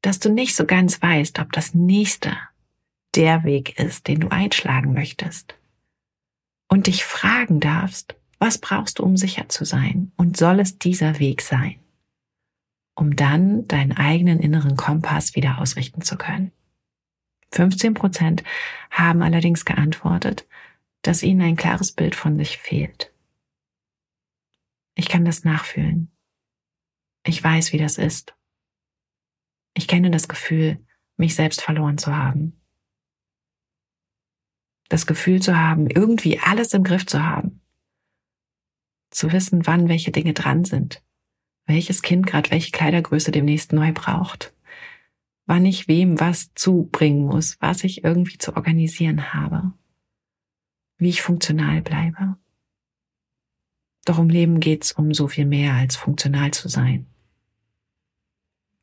dass 0.01 0.19
du 0.19 0.33
nicht 0.33 0.57
so 0.57 0.65
ganz 0.65 1.03
weißt, 1.03 1.39
ob 1.41 1.53
das 1.53 1.75
nächste 1.75 2.37
der 3.15 3.45
Weg 3.45 3.79
ist, 3.79 4.09
den 4.09 4.21
du 4.21 4.29
einschlagen 4.29 4.93
möchtest. 4.93 5.57
Und 6.69 6.87
dich 6.87 7.05
fragen 7.05 7.61
darfst, 7.61 8.17
was 8.39 8.59
brauchst 8.59 8.99
du, 8.99 9.03
um 9.03 9.17
sicher 9.17 9.49
zu 9.49 9.65
sein? 9.65 10.13
Und 10.17 10.37
soll 10.37 10.61
es 10.61 10.79
dieser 10.79 11.19
Weg 11.19 11.43
sein? 11.43 11.77
Um 12.95 13.17
dann 13.17 13.67
deinen 13.69 13.93
eigenen 13.93 14.41
inneren 14.41 14.77
Kompass 14.77 15.35
wieder 15.35 15.59
ausrichten 15.59 16.03
zu 16.03 16.17
können. 16.17 16.53
15 17.53 17.95
Prozent 17.95 18.45
haben 18.91 19.23
allerdings 19.23 19.65
geantwortet, 19.65 20.47
dass 21.03 21.23
ihnen 21.23 21.43
ein 21.43 21.57
klares 21.57 21.93
Bild 21.93 22.15
von 22.15 22.37
sich 22.37 22.59
fehlt. 22.59 23.13
Ich 24.95 25.09
kann 25.09 25.25
das 25.25 25.45
nachfühlen. 25.45 26.11
Ich 27.25 27.43
weiß, 27.43 27.73
wie 27.73 27.79
das 27.79 27.99
ist. 27.99 28.35
Ich 29.75 29.89
kenne 29.89 30.11
das 30.11 30.29
Gefühl, 30.29 30.85
mich 31.17 31.35
selbst 31.35 31.63
verloren 31.63 31.99
zu 31.99 32.17
haben. 32.17 32.61
Das 34.89 35.07
Gefühl 35.07 35.43
zu 35.43 35.59
haben, 35.59 35.89
irgendwie 35.89 36.39
alles 36.39 36.73
im 36.73 36.83
Griff 36.83 37.07
zu 37.07 37.23
haben. 37.23 37.61
Zu 39.17 39.33
wissen, 39.33 39.67
wann 39.67 39.89
welche 39.89 40.13
Dinge 40.13 40.35
dran 40.35 40.65
sind. 40.65 41.03
Welches 41.67 42.03
Kind 42.03 42.27
gerade 42.27 42.51
welche 42.51 42.71
Kleidergröße 42.71 43.33
demnächst 43.33 43.73
neu 43.73 43.93
braucht 43.93 44.53
wann 45.47 45.65
ich 45.65 45.89
wem 45.89 46.21
was 46.21 46.53
zubringen 46.55 47.25
muss, 47.25 47.57
was 47.61 47.85
ich 47.85 48.05
irgendwie 48.05 48.39
zu 48.39 48.57
organisieren 48.57 49.33
habe, 49.33 49.73
wie 50.99 51.09
ich 51.09 51.23
funktional 51.23 51.83
bleibe. 51.83 52.37
Doch 54.05 54.19
im 54.19 54.29
Leben 54.29 54.61
geht's 54.61 54.93
um 54.93 55.15
so 55.15 55.29
viel 55.29 55.47
mehr 55.47 55.75
als 55.75 55.97
funktional 55.97 56.51
zu 56.51 56.69
sein. 56.69 57.07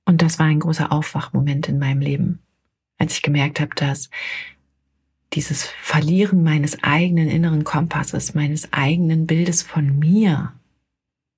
Und 0.05 0.21
das 0.21 0.39
war 0.39 0.47
ein 0.47 0.59
großer 0.59 0.91
Aufwachmoment 0.91 1.69
in 1.69 1.79
meinem 1.79 2.01
Leben, 2.01 2.39
als 2.97 3.13
ich 3.13 3.21
gemerkt 3.21 3.59
habe, 3.59 3.73
dass 3.75 4.09
dieses 5.33 5.63
Verlieren 5.81 6.43
meines 6.43 6.83
eigenen 6.83 7.27
inneren 7.27 7.63
Kompasses, 7.63 8.33
meines 8.33 8.71
eigenen 8.71 9.25
Bildes 9.25 9.63
von 9.63 9.97
mir, 9.99 10.53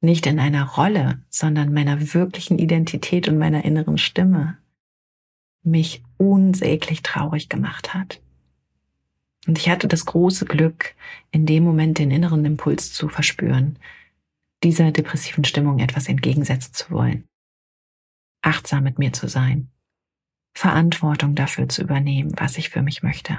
nicht 0.01 0.27
in 0.27 0.39
einer 0.39 0.63
Rolle, 0.63 1.21
sondern 1.29 1.73
meiner 1.73 2.13
wirklichen 2.13 2.59
Identität 2.59 3.27
und 3.27 3.37
meiner 3.37 3.63
inneren 3.63 3.97
Stimme, 3.97 4.57
mich 5.63 6.03
unsäglich 6.17 7.01
traurig 7.01 7.49
gemacht 7.49 7.93
hat. 7.93 8.21
Und 9.47 9.57
ich 9.57 9.69
hatte 9.69 9.87
das 9.87 10.05
große 10.05 10.45
Glück, 10.45 10.95
in 11.31 11.45
dem 11.45 11.63
Moment 11.63 11.97
den 11.97 12.11
inneren 12.11 12.45
Impuls 12.45 12.93
zu 12.93 13.09
verspüren, 13.09 13.79
dieser 14.63 14.91
depressiven 14.91 15.43
Stimmung 15.43 15.79
etwas 15.79 16.07
entgegensetzen 16.07 16.73
zu 16.73 16.91
wollen. 16.91 17.27
Achtsam 18.41 18.83
mit 18.83 18.99
mir 18.99 19.13
zu 19.13 19.27
sein. 19.27 19.69
Verantwortung 20.53 21.35
dafür 21.35 21.67
zu 21.67 21.81
übernehmen, 21.81 22.33
was 22.37 22.57
ich 22.57 22.69
für 22.69 22.81
mich 22.81 23.03
möchte. 23.03 23.37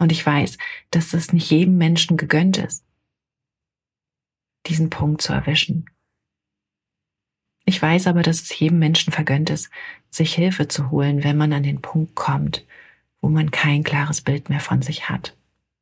Und 0.00 0.10
ich 0.10 0.26
weiß, 0.26 0.58
dass 0.90 1.14
es 1.14 1.32
nicht 1.32 1.50
jedem 1.50 1.78
Menschen 1.78 2.16
gegönnt 2.16 2.58
ist, 2.58 2.84
diesen 4.66 4.90
Punkt 4.90 5.22
zu 5.22 5.32
erwischen 5.32 5.86
ich 7.70 7.80
weiß 7.80 8.08
aber, 8.08 8.22
dass 8.22 8.42
es 8.42 8.58
jedem 8.58 8.80
Menschen 8.80 9.12
vergönnt 9.12 9.48
ist, 9.48 9.70
sich 10.10 10.34
Hilfe 10.34 10.66
zu 10.66 10.90
holen, 10.90 11.22
wenn 11.22 11.36
man 11.36 11.52
an 11.52 11.62
den 11.62 11.80
Punkt 11.80 12.16
kommt, 12.16 12.66
wo 13.20 13.28
man 13.28 13.52
kein 13.52 13.84
klares 13.84 14.22
Bild 14.22 14.48
mehr 14.48 14.58
von 14.58 14.82
sich 14.82 15.08
hat. 15.08 15.36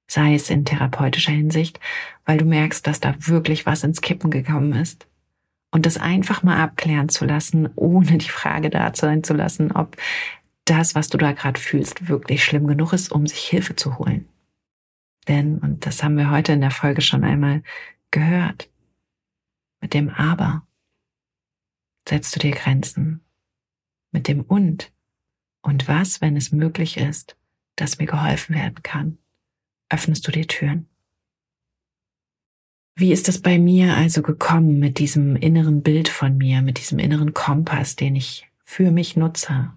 Sei 0.06 0.34
es 0.34 0.50
in 0.50 0.66
therapeutischer 0.66 1.32
Hinsicht, 1.32 1.80
weil 2.26 2.36
du 2.36 2.44
merkst, 2.44 2.86
dass 2.86 3.00
da 3.00 3.14
wirklich 3.18 3.64
was 3.64 3.84
ins 3.84 4.02
Kippen 4.02 4.30
gekommen 4.30 4.74
ist. 4.74 5.06
Und 5.70 5.86
das 5.86 5.96
einfach 5.96 6.42
mal 6.42 6.62
abklären 6.62 7.08
zu 7.08 7.24
lassen, 7.24 7.70
ohne 7.74 8.18
die 8.18 8.28
Frage 8.28 8.68
da 8.68 8.90
sein 8.94 9.22
zu 9.24 9.32
lassen, 9.32 9.72
ob 9.72 9.96
das, 10.70 10.94
was 10.94 11.08
du 11.08 11.18
da 11.18 11.32
gerade 11.32 11.60
fühlst, 11.60 12.08
wirklich 12.08 12.44
schlimm 12.44 12.66
genug 12.66 12.92
ist, 12.92 13.10
um 13.10 13.26
sich 13.26 13.40
Hilfe 13.40 13.76
zu 13.76 13.98
holen. 13.98 14.28
Denn, 15.26 15.58
und 15.58 15.86
das 15.86 16.02
haben 16.02 16.16
wir 16.16 16.30
heute 16.30 16.52
in 16.52 16.60
der 16.60 16.70
Folge 16.70 17.02
schon 17.02 17.24
einmal 17.24 17.62
gehört, 18.10 18.70
mit 19.80 19.94
dem 19.94 20.08
Aber 20.08 20.66
setzt 22.08 22.34
du 22.34 22.40
dir 22.40 22.52
Grenzen 22.52 23.20
mit 24.10 24.28
dem 24.28 24.40
Und. 24.40 24.92
Und 25.60 25.86
was, 25.86 26.20
wenn 26.20 26.36
es 26.36 26.52
möglich 26.52 26.96
ist, 26.96 27.36
dass 27.76 27.98
mir 27.98 28.06
geholfen 28.06 28.54
werden 28.54 28.82
kann? 28.82 29.18
Öffnest 29.90 30.26
du 30.26 30.32
dir 30.32 30.46
Türen? 30.46 30.88
Wie 32.94 33.12
ist 33.12 33.28
es 33.28 33.40
bei 33.40 33.58
mir 33.58 33.96
also 33.96 34.22
gekommen 34.22 34.78
mit 34.78 34.98
diesem 34.98 35.36
inneren 35.36 35.82
Bild 35.82 36.08
von 36.08 36.36
mir, 36.36 36.62
mit 36.62 36.78
diesem 36.78 36.98
inneren 36.98 37.32
Kompass, 37.32 37.94
den 37.94 38.16
ich 38.16 38.48
für 38.64 38.90
mich 38.90 39.16
nutze? 39.16 39.72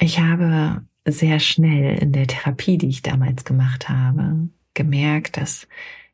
Ich 0.00 0.20
habe 0.20 0.82
sehr 1.04 1.40
schnell 1.40 1.98
in 1.98 2.12
der 2.12 2.28
Therapie, 2.28 2.78
die 2.78 2.88
ich 2.88 3.02
damals 3.02 3.44
gemacht 3.44 3.88
habe, 3.88 4.48
gemerkt, 4.74 5.36
dass 5.36 5.66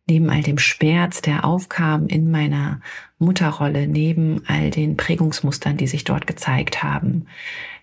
neben 0.07 0.31
all 0.31 0.43
dem 0.43 0.59
Schmerz, 0.59 1.21
der 1.21 1.45
aufkam 1.45 2.07
in 2.07 2.31
meiner 2.31 2.81
Mutterrolle, 3.19 3.87
neben 3.87 4.43
all 4.47 4.71
den 4.71 4.97
Prägungsmustern, 4.97 5.77
die 5.77 5.87
sich 5.87 6.05
dort 6.05 6.27
gezeigt 6.27 6.83
haben, 6.83 7.27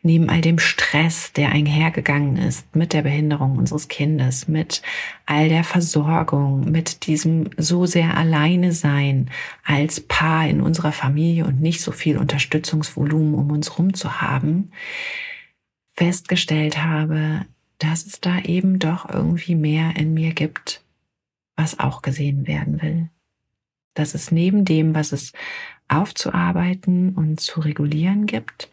neben 0.01 0.29
all 0.29 0.41
dem 0.41 0.57
Stress, 0.57 1.33
der 1.33 1.51
einhergegangen 1.51 2.37
ist 2.37 2.75
mit 2.75 2.93
der 2.93 3.03
Behinderung 3.03 3.57
unseres 3.57 3.87
Kindes, 3.87 4.47
mit 4.47 4.81
all 5.27 5.49
der 5.49 5.63
Versorgung, 5.63 6.71
mit 6.71 7.05
diesem 7.05 7.49
so 7.57 7.85
sehr 7.85 8.17
alleine 8.17 8.71
sein 8.71 9.29
als 9.63 10.01
Paar 10.01 10.47
in 10.47 10.61
unserer 10.61 10.91
Familie 10.91 11.45
und 11.45 11.61
nicht 11.61 11.81
so 11.81 11.91
viel 11.91 12.17
Unterstützungsvolumen 12.17 13.35
um 13.35 13.51
uns 13.51 13.77
rum 13.77 13.93
zu 13.93 14.21
haben, 14.21 14.71
festgestellt 16.01 16.81
habe, 16.81 17.45
dass 17.77 18.07
es 18.07 18.19
da 18.19 18.39
eben 18.39 18.79
doch 18.79 19.07
irgendwie 19.07 19.53
mehr 19.53 19.95
in 19.97 20.15
mir 20.15 20.33
gibt, 20.33 20.83
was 21.55 21.79
auch 21.79 22.01
gesehen 22.01 22.47
werden 22.47 22.81
will. 22.81 23.11
Dass 23.93 24.15
es 24.15 24.31
neben 24.31 24.65
dem, 24.65 24.95
was 24.95 25.11
es 25.11 25.31
aufzuarbeiten 25.89 27.13
und 27.13 27.39
zu 27.39 27.59
regulieren 27.59 28.25
gibt, 28.25 28.71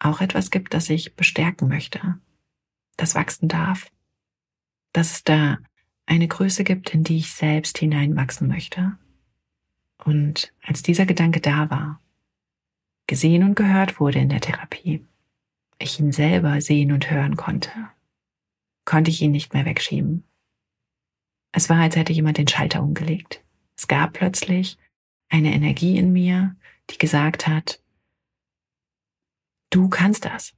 auch 0.00 0.20
etwas 0.20 0.50
gibt, 0.50 0.74
das 0.74 0.90
ich 0.90 1.14
bestärken 1.14 1.68
möchte, 1.68 2.18
das 2.96 3.14
wachsen 3.14 3.46
darf, 3.46 3.92
dass 4.92 5.12
es 5.12 5.22
da 5.22 5.58
eine 6.04 6.26
Größe 6.26 6.64
gibt, 6.64 6.92
in 6.92 7.04
die 7.04 7.18
ich 7.18 7.32
selbst 7.32 7.78
hineinwachsen 7.78 8.48
möchte. 8.48 8.98
Und 10.04 10.52
als 10.64 10.82
dieser 10.82 11.06
Gedanke 11.06 11.40
da 11.40 11.70
war, 11.70 12.00
gesehen 13.06 13.44
und 13.44 13.54
gehört 13.54 14.00
wurde 14.00 14.18
in 14.18 14.30
der 14.30 14.40
Therapie, 14.40 15.06
ich 15.78 15.98
ihn 16.00 16.12
selber 16.12 16.60
sehen 16.60 16.92
und 16.92 17.10
hören 17.10 17.36
konnte, 17.36 17.70
konnte 18.84 19.10
ich 19.10 19.20
ihn 19.22 19.32
nicht 19.32 19.54
mehr 19.54 19.64
wegschieben. 19.64 20.24
Es 21.52 21.68
war, 21.68 21.80
als 21.80 21.96
hätte 21.96 22.12
jemand 22.12 22.38
den 22.38 22.48
Schalter 22.48 22.82
umgelegt. 22.82 23.44
Es 23.76 23.86
gab 23.86 24.14
plötzlich 24.14 24.78
eine 25.28 25.52
Energie 25.52 25.98
in 25.98 26.12
mir, 26.12 26.56
die 26.90 26.98
gesagt 26.98 27.46
hat, 27.46 27.80
du 29.70 29.88
kannst 29.88 30.24
das. 30.24 30.54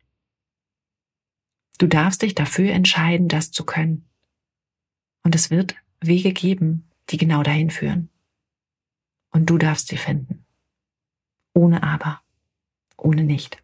Du 1.78 1.86
darfst 1.86 2.22
dich 2.22 2.34
dafür 2.34 2.72
entscheiden, 2.72 3.28
das 3.28 3.50
zu 3.50 3.64
können. 3.64 4.08
Und 5.22 5.34
es 5.34 5.50
wird 5.50 5.74
Wege 6.00 6.32
geben, 6.32 6.90
die 7.10 7.18
genau 7.18 7.42
dahin 7.42 7.70
führen. 7.70 8.08
Und 9.30 9.50
du 9.50 9.58
darfst 9.58 9.88
sie 9.88 9.98
finden. 9.98 10.46
Ohne 11.52 11.82
aber. 11.82 12.22
Ohne 12.96 13.22
nicht. 13.22 13.62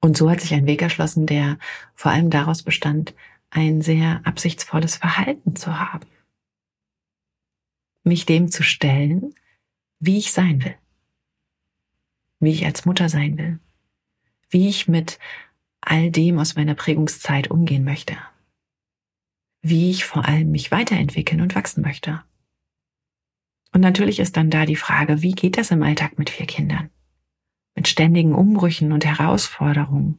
Und 0.00 0.16
so 0.16 0.30
hat 0.30 0.40
sich 0.40 0.54
ein 0.54 0.66
Weg 0.66 0.82
erschlossen, 0.82 1.26
der 1.26 1.58
vor 1.94 2.10
allem 2.10 2.30
daraus 2.30 2.62
bestand, 2.62 3.14
ein 3.50 3.82
sehr 3.82 4.20
absichtsvolles 4.24 4.96
Verhalten 4.96 5.56
zu 5.56 5.78
haben. 5.78 6.06
Mich 8.02 8.24
dem 8.24 8.50
zu 8.50 8.62
stellen, 8.62 9.34
wie 9.98 10.18
ich 10.18 10.32
sein 10.32 10.64
will. 10.64 10.76
Wie 12.38 12.52
ich 12.52 12.64
als 12.64 12.86
Mutter 12.86 13.08
sein 13.08 13.36
will. 13.36 13.58
Wie 14.48 14.68
ich 14.68 14.88
mit 14.88 15.18
all 15.82 16.10
dem 16.10 16.38
aus 16.38 16.56
meiner 16.56 16.74
Prägungszeit 16.74 17.50
umgehen 17.50 17.84
möchte. 17.84 18.16
Wie 19.60 19.90
ich 19.90 20.06
vor 20.06 20.24
allem 20.24 20.50
mich 20.50 20.70
weiterentwickeln 20.70 21.42
und 21.42 21.54
wachsen 21.54 21.82
möchte. 21.82 22.22
Und 23.72 23.82
natürlich 23.82 24.18
ist 24.18 24.36
dann 24.36 24.50
da 24.50 24.64
die 24.64 24.76
Frage, 24.76 25.20
wie 25.20 25.32
geht 25.32 25.58
das 25.58 25.70
im 25.70 25.82
Alltag 25.82 26.18
mit 26.18 26.30
vier 26.30 26.46
Kindern? 26.46 26.90
Mit 27.74 27.88
ständigen 27.88 28.34
Umbrüchen 28.34 28.92
und 28.92 29.04
Herausforderungen. 29.04 30.18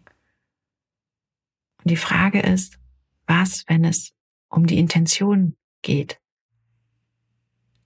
Und 1.80 1.92
die 1.92 1.98
Frage 1.98 2.40
ist, 2.40 2.80
was, 3.26 3.66
wenn 3.68 3.84
es 3.84 4.14
um 4.50 4.68
die 4.68 4.78
Intention 4.80 5.56
geht 5.82 6.20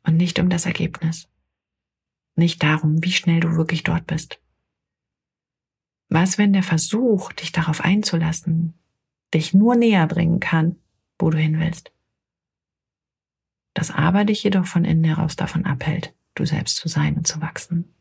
und 0.04 0.18
nicht 0.18 0.40
um 0.40 0.50
das 0.50 0.66
Ergebnis? 0.66 1.30
Nicht 2.36 2.62
darum, 2.64 3.04
wie 3.04 3.12
schnell 3.12 3.40
du 3.40 3.56
wirklich 3.56 3.84
dort 3.84 4.08
bist. 4.08 4.42
Was, 6.10 6.38
wenn 6.38 6.54
der 6.54 6.64
Versuch, 6.64 7.32
dich 7.34 7.52
darauf 7.52 7.82
einzulassen, 7.82 8.74
dich 9.34 9.54
nur 9.54 9.76
näher 9.76 10.08
bringen 10.08 10.40
kann, 10.40 10.78
wo 11.18 11.30
du 11.30 11.38
hin 11.38 11.60
willst? 11.60 11.92
Das 13.74 13.92
aber 13.92 14.26
dich 14.26 14.44
jedoch 14.44 14.66
von 14.66 14.86
innen 14.86 15.04
heraus 15.04 15.36
davon 15.36 15.66
abhält, 15.66 16.14
du 16.36 16.46
selbst 16.46 16.78
zu 16.78 16.88
sein 16.88 17.16
und 17.18 17.28
zu 17.28 17.42
wachsen. 17.42 17.95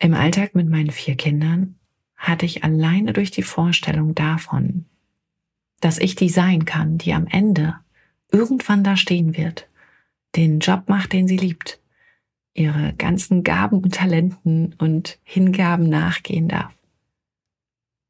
Im 0.00 0.14
Alltag 0.14 0.54
mit 0.54 0.68
meinen 0.68 0.90
vier 0.90 1.16
Kindern 1.16 1.74
hatte 2.16 2.46
ich 2.46 2.62
alleine 2.62 3.12
durch 3.12 3.30
die 3.30 3.42
Vorstellung 3.42 4.14
davon, 4.14 4.84
dass 5.80 5.98
ich 5.98 6.14
die 6.14 6.28
sein 6.28 6.64
kann, 6.64 6.98
die 6.98 7.12
am 7.14 7.26
Ende 7.26 7.76
irgendwann 8.30 8.84
da 8.84 8.96
stehen 8.96 9.36
wird, 9.36 9.68
den 10.36 10.60
Job 10.60 10.88
macht, 10.88 11.12
den 11.12 11.26
sie 11.26 11.36
liebt, 11.36 11.80
ihre 12.54 12.92
ganzen 12.94 13.42
Gaben 13.42 13.78
und 13.78 13.94
Talenten 13.94 14.74
und 14.78 15.18
Hingaben 15.22 15.88
nachgehen 15.88 16.48
darf. 16.48 16.74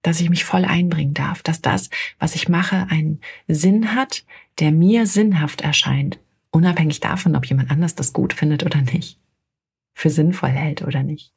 Dass 0.03 0.21
ich 0.21 0.31
mich 0.31 0.45
voll 0.45 0.65
einbringen 0.65 1.15
darf, 1.15 1.43
dass 1.43 1.61
das, 1.61 1.91
was 2.19 2.35
ich 2.35 2.49
mache, 2.49 2.87
einen 2.91 3.21
Sinn 3.47 3.95
hat, 3.95 4.25
der 4.59 4.73
mir 4.73 5.07
sinnhaft 5.07 5.61
erscheint, 5.63 6.19
unabhängig 6.51 7.01
davon, 7.01 7.37
ob 7.37 7.47
jemand 7.47 7.71
anders 7.71 7.95
das 7.95 8.13
gut 8.13 8.33
findet 8.33 8.65
oder 8.65 8.81
nicht, 8.81 9.19
für 9.95 10.11
sinnvoll 10.11 10.51
hält 10.51 10.83
oder 10.83 11.03
nicht. 11.03 11.33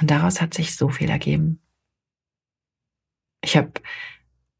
Und 0.00 0.10
daraus 0.10 0.40
hat 0.40 0.54
sich 0.54 0.76
so 0.76 0.88
viel 0.88 1.10
ergeben. 1.10 1.60
Ich 3.42 3.56
habe 3.56 3.72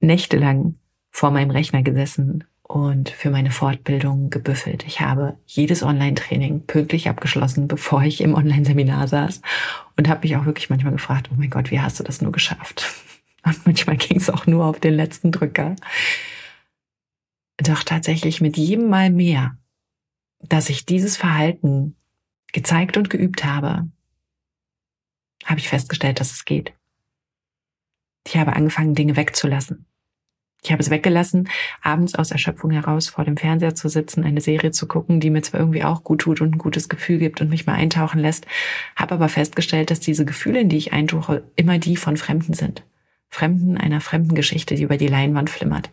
nächtelang 0.00 0.76
vor 1.10 1.30
meinem 1.30 1.50
Rechner 1.50 1.82
gesessen 1.82 2.44
und 2.62 3.10
für 3.10 3.30
meine 3.30 3.50
Fortbildung 3.50 4.30
gebüffelt. 4.30 4.84
Ich 4.86 5.00
habe 5.00 5.36
jedes 5.46 5.82
Online-Training 5.82 6.66
pünktlich 6.66 7.08
abgeschlossen, 7.08 7.68
bevor 7.68 8.02
ich 8.02 8.20
im 8.20 8.34
Online-Seminar 8.34 9.08
saß 9.08 9.42
und 9.96 10.08
habe 10.08 10.20
mich 10.22 10.36
auch 10.36 10.46
wirklich 10.46 10.70
manchmal 10.70 10.92
gefragt, 10.92 11.30
oh 11.32 11.34
mein 11.36 11.50
Gott, 11.50 11.70
wie 11.70 11.80
hast 11.80 11.98
du 11.98 12.04
das 12.04 12.22
nur 12.22 12.32
geschafft? 12.32 12.94
Und 13.42 13.64
manchmal 13.64 13.96
ging 13.96 14.18
es 14.18 14.28
auch 14.28 14.46
nur 14.46 14.66
auf 14.66 14.80
den 14.80 14.92
letzten 14.92 15.32
Drücker. 15.32 15.74
Doch 17.56 17.82
tatsächlich 17.82 18.42
mit 18.42 18.58
jedem 18.58 18.90
Mal 18.90 19.08
mehr, 19.08 19.56
dass 20.40 20.68
ich 20.68 20.84
dieses 20.84 21.16
Verhalten 21.16 21.96
gezeigt 22.52 22.98
und 22.98 23.08
geübt 23.08 23.42
habe, 23.46 23.88
habe 25.44 25.60
ich 25.60 25.68
festgestellt, 25.68 26.20
dass 26.20 26.32
es 26.32 26.44
geht. 26.44 26.72
Ich 28.26 28.36
habe 28.36 28.54
angefangen, 28.54 28.94
Dinge 28.94 29.16
wegzulassen. 29.16 29.86
Ich 30.62 30.70
habe 30.70 30.82
es 30.82 30.90
weggelassen, 30.90 31.48
abends 31.80 32.14
aus 32.14 32.32
Erschöpfung 32.32 32.70
heraus 32.70 33.08
vor 33.08 33.24
dem 33.24 33.38
Fernseher 33.38 33.74
zu 33.74 33.88
sitzen, 33.88 34.24
eine 34.24 34.42
Serie 34.42 34.72
zu 34.72 34.86
gucken, 34.86 35.18
die 35.18 35.30
mir 35.30 35.42
zwar 35.42 35.60
irgendwie 35.60 35.84
auch 35.84 36.04
gut 36.04 36.20
tut 36.20 36.42
und 36.42 36.54
ein 36.54 36.58
gutes 36.58 36.90
Gefühl 36.90 37.18
gibt 37.18 37.40
und 37.40 37.48
mich 37.48 37.66
mal 37.66 37.74
eintauchen 37.74 38.20
lässt, 38.20 38.46
habe 38.94 39.14
aber 39.14 39.30
festgestellt, 39.30 39.90
dass 39.90 40.00
diese 40.00 40.26
Gefühle, 40.26 40.60
in 40.60 40.68
die 40.68 40.76
ich 40.76 40.92
eintauche, 40.92 41.44
immer 41.56 41.78
die 41.78 41.96
von 41.96 42.18
Fremden 42.18 42.52
sind. 42.52 42.84
Fremden 43.30 43.78
einer 43.78 44.00
fremden 44.02 44.34
Geschichte, 44.34 44.74
die 44.74 44.82
über 44.82 44.98
die 44.98 45.06
Leinwand 45.06 45.48
flimmert. 45.48 45.88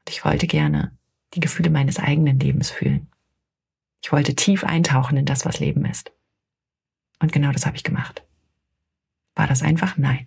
Und 0.00 0.10
ich 0.10 0.24
wollte 0.24 0.48
gerne 0.48 0.90
die 1.34 1.40
Gefühle 1.40 1.70
meines 1.70 1.98
eigenen 1.98 2.40
Lebens 2.40 2.70
fühlen. 2.70 3.08
Ich 4.02 4.10
wollte 4.10 4.34
tief 4.34 4.64
eintauchen 4.64 5.16
in 5.16 5.26
das, 5.26 5.46
was 5.46 5.60
Leben 5.60 5.84
ist. 5.84 6.13
Und 7.20 7.32
genau 7.32 7.52
das 7.52 7.66
habe 7.66 7.76
ich 7.76 7.84
gemacht. 7.84 8.22
War 9.34 9.46
das 9.46 9.62
einfach? 9.62 9.96
Nein. 9.96 10.26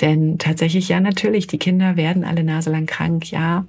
Denn 0.00 0.38
tatsächlich, 0.38 0.88
ja, 0.88 1.00
natürlich, 1.00 1.46
die 1.46 1.58
Kinder 1.58 1.96
werden 1.96 2.24
alle 2.24 2.44
naselang 2.44 2.86
krank, 2.86 3.30
ja. 3.30 3.66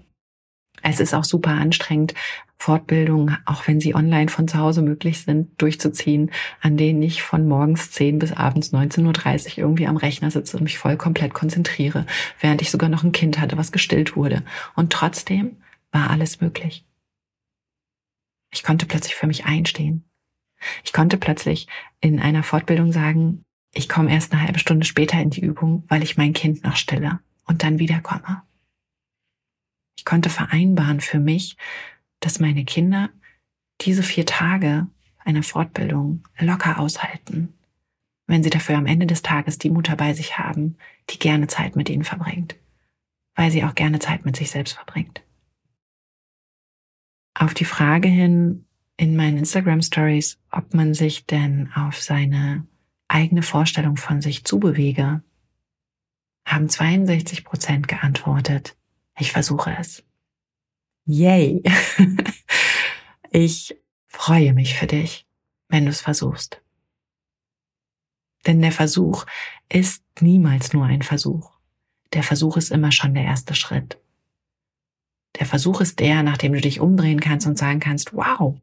Es 0.81 0.99
ist 0.99 1.13
auch 1.13 1.23
super 1.23 1.51
anstrengend, 1.51 2.13
Fortbildungen, 2.57 3.37
auch 3.45 3.67
wenn 3.67 3.79
sie 3.79 3.95
online 3.95 4.29
von 4.29 4.47
zu 4.47 4.57
Hause 4.57 4.81
möglich 4.81 5.23
sind, 5.23 5.61
durchzuziehen, 5.61 6.31
an 6.61 6.77
denen 6.77 7.01
ich 7.01 7.21
von 7.21 7.47
morgens 7.47 7.91
10 7.91 8.19
bis 8.19 8.33
abends 8.33 8.73
19.30 8.73 9.51
Uhr 9.51 9.57
irgendwie 9.59 9.87
am 9.87 9.97
Rechner 9.97 10.29
sitze 10.29 10.57
und 10.57 10.63
mich 10.63 10.77
voll 10.77 10.97
komplett 10.97 11.33
konzentriere, 11.33 12.05
während 12.39 12.61
ich 12.61 12.69
sogar 12.69 12.89
noch 12.89 13.03
ein 13.03 13.13
Kind 13.13 13.39
hatte, 13.39 13.57
was 13.57 13.71
gestillt 13.71 14.15
wurde. 14.15 14.43
Und 14.75 14.91
trotzdem 14.91 15.57
war 15.91 16.09
alles 16.09 16.41
möglich. 16.41 16.85
Ich 18.51 18.63
konnte 18.63 18.85
plötzlich 18.85 19.15
für 19.15 19.27
mich 19.27 19.45
einstehen. 19.45 20.08
Ich 20.83 20.93
konnte 20.93 21.17
plötzlich 21.17 21.67
in 22.01 22.19
einer 22.19 22.43
Fortbildung 22.43 22.91
sagen, 22.91 23.43
ich 23.73 23.87
komme 23.87 24.11
erst 24.11 24.31
eine 24.31 24.41
halbe 24.41 24.59
Stunde 24.59 24.85
später 24.85 25.21
in 25.21 25.29
die 25.29 25.41
Übung, 25.41 25.83
weil 25.87 26.03
ich 26.03 26.17
mein 26.17 26.33
Kind 26.33 26.63
noch 26.63 26.75
stille 26.75 27.19
und 27.45 27.63
dann 27.63 27.79
wiederkomme. 27.79 28.41
Ich 29.97 30.05
konnte 30.05 30.29
vereinbaren 30.29 31.01
für 31.01 31.19
mich, 31.19 31.57
dass 32.19 32.39
meine 32.39 32.65
Kinder 32.65 33.09
diese 33.81 34.03
vier 34.03 34.25
Tage 34.25 34.87
einer 35.19 35.43
Fortbildung 35.43 36.23
locker 36.39 36.79
aushalten, 36.79 37.53
wenn 38.27 38.43
sie 38.43 38.49
dafür 38.49 38.77
am 38.77 38.85
Ende 38.85 39.05
des 39.07 39.21
Tages 39.21 39.57
die 39.57 39.69
Mutter 39.69 39.95
bei 39.95 40.13
sich 40.13 40.37
haben, 40.37 40.77
die 41.09 41.19
gerne 41.19 41.47
Zeit 41.47 41.75
mit 41.75 41.89
ihnen 41.89 42.03
verbringt, 42.03 42.55
weil 43.35 43.51
sie 43.51 43.63
auch 43.63 43.75
gerne 43.75 43.99
Zeit 43.99 44.25
mit 44.25 44.35
sich 44.35 44.49
selbst 44.51 44.73
verbringt. 44.73 45.21
Auf 47.33 47.53
die 47.53 47.65
Frage 47.65 48.07
hin 48.07 48.65
in 48.99 49.15
meinen 49.15 49.37
Instagram 49.37 49.81
Stories, 49.81 50.37
ob 50.51 50.73
man 50.73 50.93
sich 50.93 51.25
denn 51.25 51.71
auf 51.73 52.01
seine 52.01 52.67
eigene 53.07 53.43
Vorstellung 53.43 53.95
von 53.95 54.21
sich 54.21 54.43
zubewege, 54.43 55.23
haben 56.45 56.67
62 56.67 57.45
Prozent 57.45 57.87
geantwortet, 57.87 58.75
ich 59.17 59.31
versuche 59.31 59.73
es. 59.79 60.03
Yay! 61.05 61.63
ich 63.31 63.77
freue 64.07 64.53
mich 64.53 64.75
für 64.75 64.87
dich, 64.87 65.25
wenn 65.69 65.85
du 65.85 65.91
es 65.91 66.01
versuchst. 66.01 66.61
Denn 68.45 68.61
der 68.61 68.73
Versuch 68.73 69.25
ist 69.69 70.03
niemals 70.19 70.73
nur 70.73 70.85
ein 70.85 71.03
Versuch. 71.03 71.51
Der 72.11 72.23
Versuch 72.23 72.57
ist 72.57 72.69
immer 72.69 72.91
schon 72.91 73.13
der 73.13 73.23
erste 73.23 73.55
Schritt. 73.55 73.97
Der 75.39 75.45
Versuch 75.45 75.79
ist 75.79 75.99
der, 75.99 76.21
nachdem 76.21 76.51
du 76.51 76.59
dich 76.59 76.81
umdrehen 76.81 77.21
kannst 77.21 77.47
und 77.47 77.57
sagen 77.57 77.79
kannst, 77.79 78.13
wow, 78.13 78.59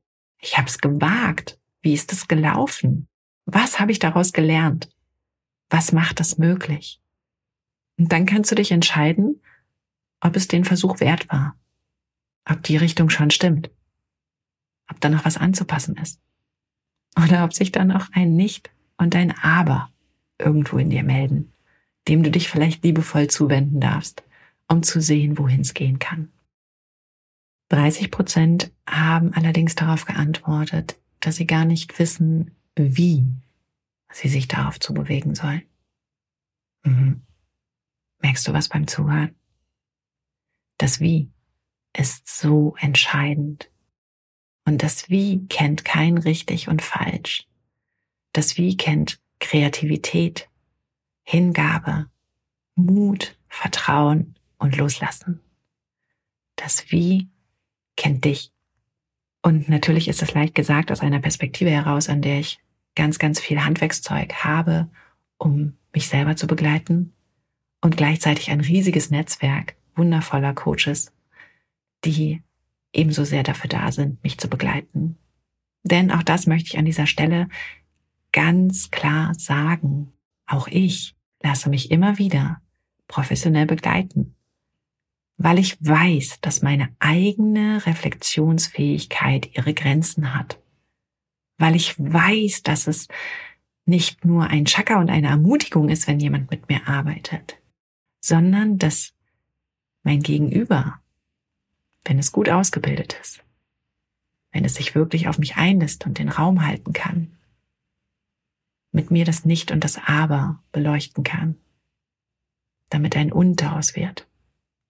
ich 0.46 0.56
habe 0.56 0.68
es 0.68 0.78
gewagt. 0.78 1.59
Wie 1.82 1.92
ist 1.92 2.12
es 2.12 2.28
gelaufen? 2.28 3.09
Was 3.46 3.80
habe 3.80 3.92
ich 3.92 3.98
daraus 3.98 4.32
gelernt? 4.32 4.88
Was 5.68 5.92
macht 5.92 6.20
das 6.20 6.38
möglich? 6.38 7.00
Und 7.98 8.12
dann 8.12 8.26
kannst 8.26 8.50
du 8.50 8.54
dich 8.54 8.70
entscheiden, 8.70 9.40
ob 10.20 10.37
es 10.37 10.48
den 10.48 10.64
Versuch 10.64 11.00
wert 11.00 11.28
war, 11.28 11.56
ob 12.48 12.62
die 12.62 12.76
Richtung 12.76 13.11
schon 13.11 13.30
stimmt, 13.30 13.70
ob 14.88 15.00
da 15.00 15.09
noch 15.09 15.24
was 15.24 15.37
anzupassen 15.37 15.96
ist 15.96 16.20
oder 17.16 17.44
ob 17.44 17.52
sich 17.52 17.72
dann 17.72 17.90
auch 17.90 18.06
ein 18.12 18.37
Nicht 18.37 18.70
und 18.96 19.14
ein 19.16 19.37
Aber 19.38 19.90
irgendwo 20.38 20.78
in 20.78 20.90
dir 20.90 21.02
melden, 21.02 21.52
dem 22.09 22.22
du 22.22 22.30
dich 22.30 22.48
vielleicht 22.48 22.85
liebevoll 22.85 23.28
zuwenden 23.28 23.80
darfst, 23.80 24.22
um 24.68 24.82
zu 24.82 25.00
sehen, 25.00 25.38
wohin 25.38 25.62
es 25.62 25.74
gehen 25.74 25.98
kann. 25.98 26.30
30 27.68 28.11
Prozent 28.11 28.72
haben 28.88 29.35
allerdings 29.35 29.74
darauf 29.74 30.05
geantwortet, 30.05 30.98
dass 31.20 31.37
sie 31.37 31.46
gar 31.46 31.64
nicht 31.64 31.98
wissen, 31.98 32.52
wie 32.76 33.26
sie 34.12 34.29
sich 34.29 34.48
darauf 34.48 34.79
zu 34.79 34.94
bewegen 34.94 35.35
sollen. 35.35 35.62
Mhm. 36.85 37.22
Merkst 38.20 38.46
du 38.46 38.52
was 38.52 38.68
beim 38.68 38.87
Zuhören? 38.87 39.35
Das 40.79 41.00
Wie 41.00 41.31
ist 41.96 42.29
so 42.29 42.76
entscheidend. 42.79 43.70
Und 44.64 44.83
das 44.83 45.09
Wie 45.09 45.46
kennt 45.46 45.85
kein 45.85 46.18
richtig 46.18 46.68
und 46.68 46.83
falsch. 46.83 47.46
Das 48.33 48.57
Wie 48.57 48.76
kennt 48.76 49.20
Kreativität, 49.38 50.48
Hingabe, 51.22 52.11
Mut, 52.74 53.38
Vertrauen 53.48 54.35
und 54.59 54.76
Loslassen. 54.76 55.40
Das 56.57 56.90
Wie 56.90 57.29
kennt 57.96 58.24
dich. 58.24 58.52
Und 59.42 59.68
natürlich 59.68 60.09
ist 60.09 60.22
es 60.22 60.35
leicht 60.35 60.54
gesagt 60.54 60.90
aus 60.92 61.00
einer 61.00 61.20
Perspektive 61.20 61.70
heraus, 61.70 62.09
an 62.09 62.22
der 62.22 62.40
ich 62.40 62.59
ganz, 62.94 63.18
ganz 63.18 63.40
viel 63.40 63.64
Handwerkszeug 63.64 64.32
habe, 64.44 64.88
um 65.38 65.74
mich 65.92 66.09
selber 66.09 66.37
zu 66.37 66.46
begleiten 66.46 67.12
und 67.80 67.96
gleichzeitig 67.96 68.50
ein 68.50 68.61
riesiges 68.61 69.11
Netzwerk 69.11 69.76
wundervoller 69.94 70.54
Coaches, 70.54 71.12
die 72.04 72.42
ebenso 72.92 73.24
sehr 73.24 73.42
dafür 73.42 73.68
da 73.68 73.92
sind, 73.92 74.22
mich 74.22 74.38
zu 74.38 74.48
begleiten. 74.48 75.16
Denn 75.82 76.11
auch 76.11 76.22
das 76.22 76.46
möchte 76.46 76.68
ich 76.68 76.78
an 76.78 76.85
dieser 76.85 77.06
Stelle 77.06 77.48
ganz 78.32 78.90
klar 78.90 79.35
sagen. 79.35 80.12
Auch 80.46 80.68
ich 80.68 81.16
lasse 81.42 81.70
mich 81.70 81.90
immer 81.90 82.18
wieder 82.18 82.61
professionell 83.09 83.66
begleiten 83.66 84.36
weil 85.38 85.59
ich 85.59 85.77
weiß, 85.81 86.40
dass 86.40 86.62
meine 86.62 86.94
eigene 86.99 87.85
Reflexionsfähigkeit 87.87 89.55
ihre 89.55 89.75
Grenzen 89.75 90.35
hat, 90.35 90.61
weil 91.59 91.77
ich 91.77 91.99
weiß, 91.99 92.62
dass 92.62 92.87
es 92.87 93.09
nicht 93.85 94.25
nur 94.25 94.49
ein 94.49 94.64
Chakra 94.64 94.99
und 94.99 95.11
eine 95.11 95.29
Ermutigung 95.29 95.88
ist, 95.88 96.09
wenn 96.09 96.20
jemand 96.20 96.51
mit 96.51 96.68
mir 96.68 96.88
arbeitet, 96.88 97.59
sondern 98.20 98.79
dass 98.79 99.14
mein 100.03 100.22
Gegenüber, 100.22 101.01
wenn 102.05 102.18
es 102.18 102.33
gut 102.33 102.49
ausgebildet 102.49 103.18
ist, 103.20 103.44
wenn 104.53 104.64
es 104.64 104.75
sich 104.75 104.94
wirklich 104.94 105.29
auf 105.29 105.38
mich 105.38 105.57
einlässt 105.57 106.07
und 106.07 106.18
den 106.18 106.29
Raum 106.29 106.66
halten 106.66 106.92
kann, 106.92 107.37
mit 108.90 109.11
mir 109.11 109.25
das 109.25 109.44
Nicht 109.44 109.70
und 109.70 109.85
das 109.85 109.99
Aber 110.07 110.62
beleuchten 110.72 111.22
kann, 111.22 111.57
damit 112.88 113.16
ein 113.16 113.33
Und 113.33 113.61
daraus 113.61 113.94
wird 113.94 114.27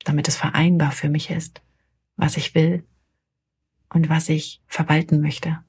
damit 0.07 0.29
es 0.29 0.37
vereinbar 0.37 0.93
für 0.93 1.09
mich 1.09 1.31
ist, 1.31 1.63
was 2.15 2.37
ich 2.37 2.55
will 2.55 2.87
und 3.89 4.09
was 4.09 4.29
ich 4.29 4.63
verwalten 4.69 5.21
möchte. 5.21 5.63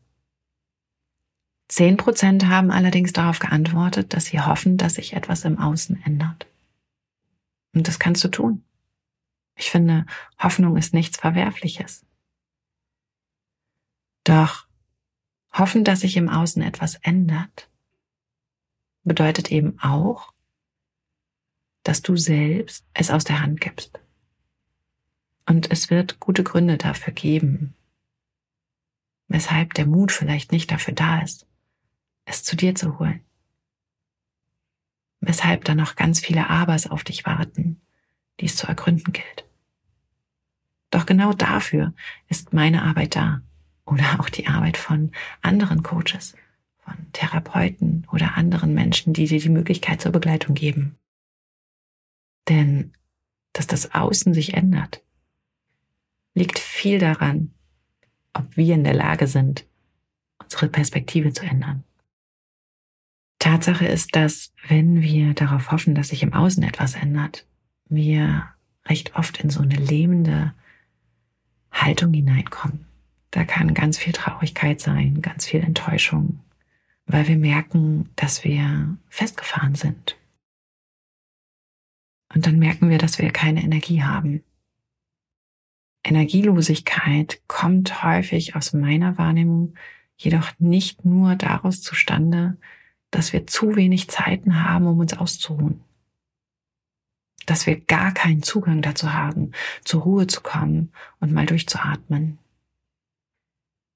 Zehn 1.67 1.97
Prozent 1.97 2.45
haben 2.45 2.69
allerdings 2.69 3.13
darauf 3.13 3.39
geantwortet, 3.39 4.13
dass 4.13 4.25
sie 4.25 4.39
hoffen, 4.39 4.77
dass 4.77 4.93
sich 4.93 5.13
etwas 5.13 5.43
im 5.43 5.57
Außen 5.57 6.01
ändert. 6.03 6.47
Und 7.73 7.87
das 7.87 7.97
kannst 7.97 8.23
du 8.23 8.27
tun. 8.29 8.63
Ich 9.55 9.71
finde, 9.71 10.05
Hoffnung 10.37 10.77
ist 10.77 10.93
nichts 10.93 11.17
Verwerfliches. 11.17 12.05
Doch 14.23 14.67
hoffen, 15.51 15.83
dass 15.83 16.01
sich 16.01 16.15
im 16.15 16.29
Außen 16.29 16.61
etwas 16.61 16.95
ändert, 16.95 17.71
bedeutet 19.03 19.51
eben 19.51 19.79
auch, 19.79 20.31
dass 21.81 22.03
du 22.03 22.15
selbst 22.15 22.85
es 22.93 23.09
aus 23.09 23.23
der 23.23 23.41
Hand 23.41 23.61
gibst. 23.61 23.99
Und 25.47 25.71
es 25.71 25.89
wird 25.89 26.19
gute 26.19 26.43
Gründe 26.43 26.77
dafür 26.77 27.13
geben, 27.13 27.73
weshalb 29.29 29.73
der 29.75 29.85
Mut 29.85 30.11
vielleicht 30.11 30.51
nicht 30.51 30.69
dafür 30.71 30.93
da 30.93 31.21
ist, 31.21 31.47
es 32.25 32.43
zu 32.43 32.57
dir 32.57 32.75
zu 32.75 32.99
holen. 32.99 33.21
Weshalb 35.21 35.63
da 35.63 35.73
noch 35.73 35.95
ganz 35.95 36.19
viele 36.19 36.49
Abers 36.49 36.91
auf 36.91 37.05
dich 37.05 37.25
warten, 37.25 37.81
die 38.39 38.45
es 38.45 38.57
zu 38.57 38.67
ergründen 38.67 39.13
gilt. 39.13 39.45
Doch 40.89 41.05
genau 41.05 41.31
dafür 41.31 41.93
ist 42.27 42.51
meine 42.53 42.83
Arbeit 42.83 43.15
da 43.15 43.41
oder 43.85 44.19
auch 44.19 44.29
die 44.29 44.47
Arbeit 44.47 44.75
von 44.75 45.13
anderen 45.41 45.81
Coaches, 45.81 46.35
von 46.79 47.11
Therapeuten 47.13 48.05
oder 48.11 48.35
anderen 48.35 48.73
Menschen, 48.73 49.13
die 49.13 49.27
dir 49.27 49.39
die 49.39 49.49
Möglichkeit 49.49 50.01
zur 50.01 50.11
Begleitung 50.11 50.55
geben. 50.55 50.97
Denn 52.49 52.93
dass 53.53 53.65
das 53.65 53.93
Außen 53.95 54.33
sich 54.33 54.53
ändert, 54.53 55.01
liegt 56.37 56.59
viel 56.59 56.99
daran, 56.99 57.51
ob 58.33 58.55
wir 58.55 58.75
in 58.75 58.83
der 58.83 58.93
Lage 58.93 59.27
sind, 59.27 59.65
unsere 60.41 60.67
Perspektive 60.67 61.33
zu 61.33 61.43
ändern. 61.43 61.83
Tatsache 63.39 63.87
ist, 63.87 64.15
dass 64.15 64.53
wenn 64.67 65.01
wir 65.01 65.33
darauf 65.33 65.71
hoffen, 65.71 65.95
dass 65.95 66.09
sich 66.09 66.21
im 66.23 66.33
Außen 66.33 66.63
etwas 66.63 66.95
ändert, 66.95 67.47
wir 67.89 68.49
recht 68.85 69.15
oft 69.15 69.39
in 69.39 69.49
so 69.49 69.61
eine 69.61 69.75
lähmende 69.75 70.53
Haltung 71.71 72.13
hineinkommen. 72.13 72.85
Da 73.31 73.43
kann 73.43 73.73
ganz 73.73 73.97
viel 73.97 74.13
Traurigkeit 74.13 74.79
sein, 74.79 75.21
ganz 75.21 75.47
viel 75.47 75.61
Enttäuschung, 75.61 76.39
weil 77.05 77.27
wir 77.27 77.37
merken, 77.37 78.09
dass 78.15 78.43
wir 78.43 78.97
festgefahren 79.09 79.75
sind. 79.75 80.17
Und 82.33 82.45
dann 82.45 82.59
merken 82.59 82.89
wir, 82.89 82.97
dass 82.97 83.19
wir 83.19 83.31
keine 83.31 83.63
Energie 83.63 84.03
haben, 84.03 84.43
Energielosigkeit 86.07 87.41
kommt 87.47 88.03
häufig 88.03 88.55
aus 88.55 88.73
meiner 88.73 89.17
Wahrnehmung 89.17 89.73
jedoch 90.15 90.51
nicht 90.57 91.05
nur 91.05 91.35
daraus 91.35 91.81
zustande, 91.81 92.57
dass 93.11 93.33
wir 93.33 93.45
zu 93.45 93.75
wenig 93.75 94.09
Zeiten 94.09 94.63
haben, 94.63 94.87
um 94.87 94.99
uns 94.99 95.17
auszuruhen. 95.17 95.83
Dass 97.45 97.67
wir 97.67 97.79
gar 97.79 98.13
keinen 98.13 98.41
Zugang 98.41 98.81
dazu 98.81 99.13
haben, 99.13 99.51
zur 99.83 100.03
Ruhe 100.03 100.27
zu 100.27 100.41
kommen 100.41 100.91
und 101.19 101.33
mal 101.33 101.45
durchzuatmen. 101.45 102.39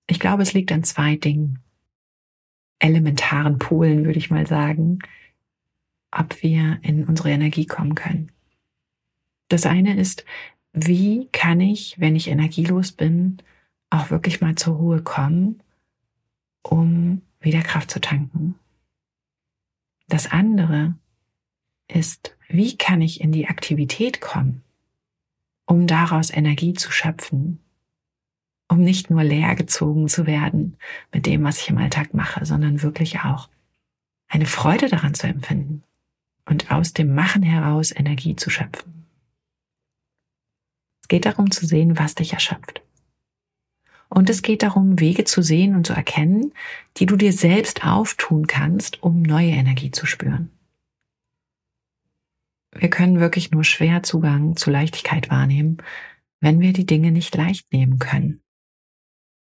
Ich 0.08 0.20
glaube, 0.20 0.44
es 0.44 0.54
liegt 0.54 0.72
an 0.72 0.84
zwei 0.84 1.16
Dingen. 1.16 1.60
Elementaren 2.80 3.58
Polen, 3.58 4.06
würde 4.06 4.20
ich 4.20 4.32
mal 4.32 4.48
sagen, 4.48 5.00
ob 6.12 6.44
wir 6.44 6.80
in 6.82 7.06
unsere 7.06 7.32
Energie 7.32 7.66
kommen 7.66 7.96
können. 7.96 8.32
Das 9.48 9.66
eine 9.66 9.98
ist, 9.98 10.26
wie 10.74 11.28
kann 11.32 11.60
ich, 11.60 12.00
wenn 12.00 12.16
ich 12.16 12.28
energielos 12.28 12.92
bin, 12.92 13.38
auch 13.90 14.10
wirklich 14.10 14.42
mal 14.42 14.56
zur 14.56 14.76
Ruhe 14.76 15.02
kommen, 15.02 15.62
um 16.64 17.22
wieder 17.40 17.62
Kraft 17.62 17.92
zu 17.92 18.00
tanken. 18.00 18.56
Das 20.08 20.32
andere 20.32 20.96
ist, 21.88 22.38
wie 22.48 22.78
kann 22.78 23.02
ich 23.02 23.22
in 23.22 23.32
die 23.32 23.48
Aktivität 23.48 24.22
kommen, 24.22 24.64
um 25.66 25.88
daraus 25.88 26.30
Energie 26.30 26.74
zu 26.74 26.92
schöpfen, 26.92 27.60
um 28.70 28.80
nicht 28.80 29.10
nur 29.10 29.24
leer 29.24 29.56
gezogen 29.56 30.08
zu 30.08 30.26
werden 30.26 30.78
mit 31.14 31.26
dem, 31.26 31.44
was 31.44 31.60
ich 31.60 31.70
im 31.70 31.78
Alltag 31.78 32.14
mache, 32.14 32.46
sondern 32.46 32.82
wirklich 32.82 33.20
auch 33.22 33.50
eine 34.28 34.46
Freude 34.46 34.88
daran 34.88 35.14
zu 35.14 35.28
empfinden 35.28 35.84
und 36.46 36.72
aus 36.72 36.94
dem 36.94 37.14
Machen 37.14 37.44
heraus 37.44 37.92
Energie 37.94 38.38
zu 38.38 38.50
schöpfen 38.50 38.91
geht 41.12 41.26
darum 41.26 41.52
zu 41.52 41.66
sehen, 41.66 42.00
was 42.00 42.16
dich 42.16 42.32
erschöpft. 42.32 42.82
Und 44.08 44.30
es 44.30 44.44
geht 44.44 44.64
darum, 44.64 45.02
Wege 45.02 45.26
zu 45.26 45.42
sehen 45.42 45.76
und 45.76 45.86
zu 45.86 45.92
erkennen, 45.92 46.54
die 46.96 47.06
du 47.06 47.18
dir 47.18 47.34
selbst 47.34 47.86
auftun 47.86 48.48
kannst, 48.48 49.04
um 49.04 49.22
neue 49.22 49.52
Energie 49.52 49.92
zu 49.92 50.06
spüren. 50.06 50.50
Wir 52.74 52.90
können 52.90 53.20
wirklich 53.20 53.52
nur 53.52 53.66
schwer 53.66 54.04
Zugang 54.04 54.56
zu 54.56 54.72
Leichtigkeit 54.72 55.30
wahrnehmen, 55.30 55.80
wenn 56.40 56.62
wir 56.62 56.72
die 56.72 56.86
Dinge 56.86 57.12
nicht 57.12 57.36
leicht 57.36 57.74
nehmen 57.74 58.00
können. 58.00 58.40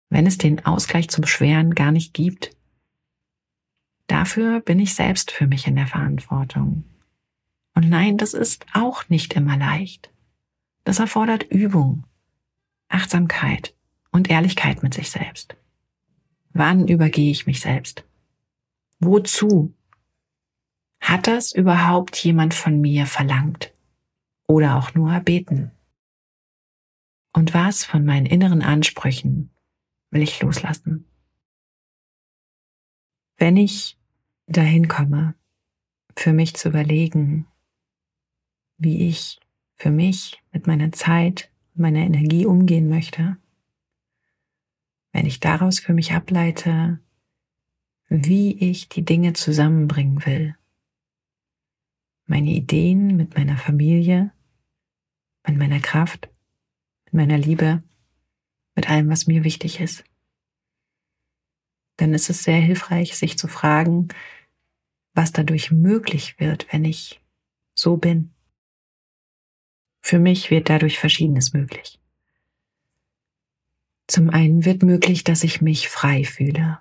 Wenn 0.08 0.26
es 0.26 0.38
den 0.38 0.66
Ausgleich 0.66 1.08
zum 1.08 1.24
Schweren 1.24 1.76
gar 1.76 1.92
nicht 1.92 2.14
gibt. 2.14 2.50
Dafür 4.08 4.58
bin 4.58 4.80
ich 4.80 4.96
selbst 4.96 5.30
für 5.30 5.46
mich 5.46 5.68
in 5.68 5.76
der 5.76 5.86
Verantwortung. 5.86 6.82
Und 7.76 7.88
nein, 7.88 8.16
das 8.18 8.34
ist 8.34 8.66
auch 8.72 9.08
nicht 9.08 9.34
immer 9.34 9.56
leicht. 9.56 10.10
Das 10.84 10.98
erfordert 10.98 11.44
Übung, 11.44 12.04
Achtsamkeit 12.88 13.74
und 14.10 14.30
Ehrlichkeit 14.30 14.82
mit 14.82 14.94
sich 14.94 15.10
selbst. 15.10 15.56
Wann 16.52 16.88
übergehe 16.88 17.30
ich 17.30 17.46
mich 17.46 17.60
selbst? 17.60 18.04
Wozu? 18.98 19.74
Hat 21.00 21.26
das 21.26 21.52
überhaupt 21.52 22.16
jemand 22.22 22.54
von 22.54 22.80
mir 22.80 23.06
verlangt? 23.06 23.72
Oder 24.46 24.76
auch 24.76 24.94
nur 24.94 25.12
erbeten? 25.12 25.70
Und 27.32 27.54
was 27.54 27.84
von 27.84 28.04
meinen 28.04 28.26
inneren 28.26 28.62
Ansprüchen 28.62 29.50
will 30.10 30.22
ich 30.22 30.40
loslassen? 30.42 31.06
Wenn 33.36 33.56
ich 33.56 33.98
dahin 34.46 34.88
komme, 34.88 35.34
für 36.16 36.32
mich 36.32 36.54
zu 36.54 36.68
überlegen, 36.68 37.46
wie 38.76 39.08
ich 39.08 39.40
für 39.80 39.90
mich 39.90 40.42
mit 40.52 40.66
meiner 40.66 40.92
Zeit, 40.92 41.50
meiner 41.74 42.00
Energie 42.00 42.44
umgehen 42.44 42.90
möchte, 42.90 43.38
wenn 45.12 45.24
ich 45.24 45.40
daraus 45.40 45.80
für 45.80 45.94
mich 45.94 46.12
ableite, 46.12 47.00
wie 48.08 48.52
ich 48.58 48.90
die 48.90 49.06
Dinge 49.06 49.32
zusammenbringen 49.32 50.26
will, 50.26 50.54
meine 52.26 52.50
Ideen 52.50 53.16
mit 53.16 53.36
meiner 53.36 53.56
Familie, 53.56 54.32
mit 55.48 55.56
meiner 55.56 55.80
Kraft, 55.80 56.28
mit 57.06 57.14
meiner 57.14 57.38
Liebe, 57.38 57.82
mit 58.74 58.90
allem, 58.90 59.08
was 59.08 59.26
mir 59.26 59.44
wichtig 59.44 59.80
ist. 59.80 60.04
Dann 61.96 62.12
ist 62.12 62.28
es 62.28 62.42
sehr 62.42 62.60
hilfreich, 62.60 63.16
sich 63.16 63.38
zu 63.38 63.48
fragen, 63.48 64.08
was 65.14 65.32
dadurch 65.32 65.70
möglich 65.70 66.38
wird, 66.38 66.70
wenn 66.70 66.84
ich 66.84 67.22
so 67.74 67.96
bin. 67.96 68.34
Für 70.00 70.18
mich 70.18 70.50
wird 70.50 70.68
dadurch 70.68 70.98
Verschiedenes 70.98 71.52
möglich. 71.52 71.98
Zum 74.06 74.30
einen 74.30 74.64
wird 74.64 74.82
möglich, 74.82 75.22
dass 75.24 75.44
ich 75.44 75.60
mich 75.60 75.88
frei 75.88 76.24
fühle 76.24 76.80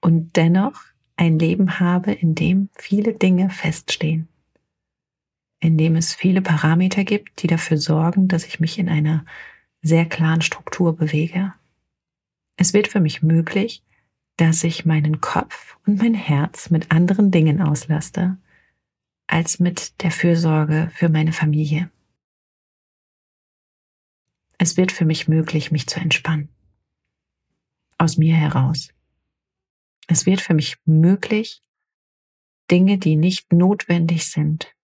und 0.00 0.36
dennoch 0.36 0.80
ein 1.16 1.38
Leben 1.38 1.78
habe, 1.78 2.12
in 2.12 2.34
dem 2.34 2.68
viele 2.74 3.14
Dinge 3.14 3.50
feststehen, 3.50 4.28
in 5.60 5.78
dem 5.78 5.96
es 5.96 6.14
viele 6.14 6.42
Parameter 6.42 7.04
gibt, 7.04 7.42
die 7.42 7.46
dafür 7.46 7.78
sorgen, 7.78 8.28
dass 8.28 8.46
ich 8.46 8.60
mich 8.60 8.78
in 8.78 8.88
einer 8.88 9.24
sehr 9.82 10.06
klaren 10.06 10.42
Struktur 10.42 10.96
bewege. 10.96 11.54
Es 12.56 12.72
wird 12.72 12.88
für 12.88 13.00
mich 13.00 13.22
möglich, 13.22 13.82
dass 14.36 14.64
ich 14.64 14.84
meinen 14.84 15.20
Kopf 15.20 15.76
und 15.86 15.98
mein 15.98 16.14
Herz 16.14 16.70
mit 16.70 16.90
anderen 16.90 17.30
Dingen 17.30 17.60
auslaste, 17.60 18.38
als 19.32 19.58
mit 19.58 20.02
der 20.02 20.10
Fürsorge 20.10 20.90
für 20.94 21.08
meine 21.08 21.32
Familie. 21.32 21.90
Es 24.58 24.76
wird 24.76 24.92
für 24.92 25.06
mich 25.06 25.26
möglich, 25.26 25.72
mich 25.72 25.86
zu 25.86 25.98
entspannen. 25.98 26.50
Aus 27.96 28.18
mir 28.18 28.36
heraus. 28.36 28.90
Es 30.06 30.26
wird 30.26 30.42
für 30.42 30.52
mich 30.52 30.76
möglich, 30.84 31.62
Dinge, 32.70 32.98
die 32.98 33.16
nicht 33.16 33.54
notwendig 33.54 34.26
sind, 34.26 34.76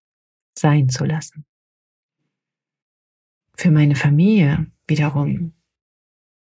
sein 0.58 0.88
zu 0.88 1.04
lassen. 1.04 1.44
Für 3.54 3.70
meine 3.70 3.96
Familie 3.96 4.72
wiederum 4.86 5.52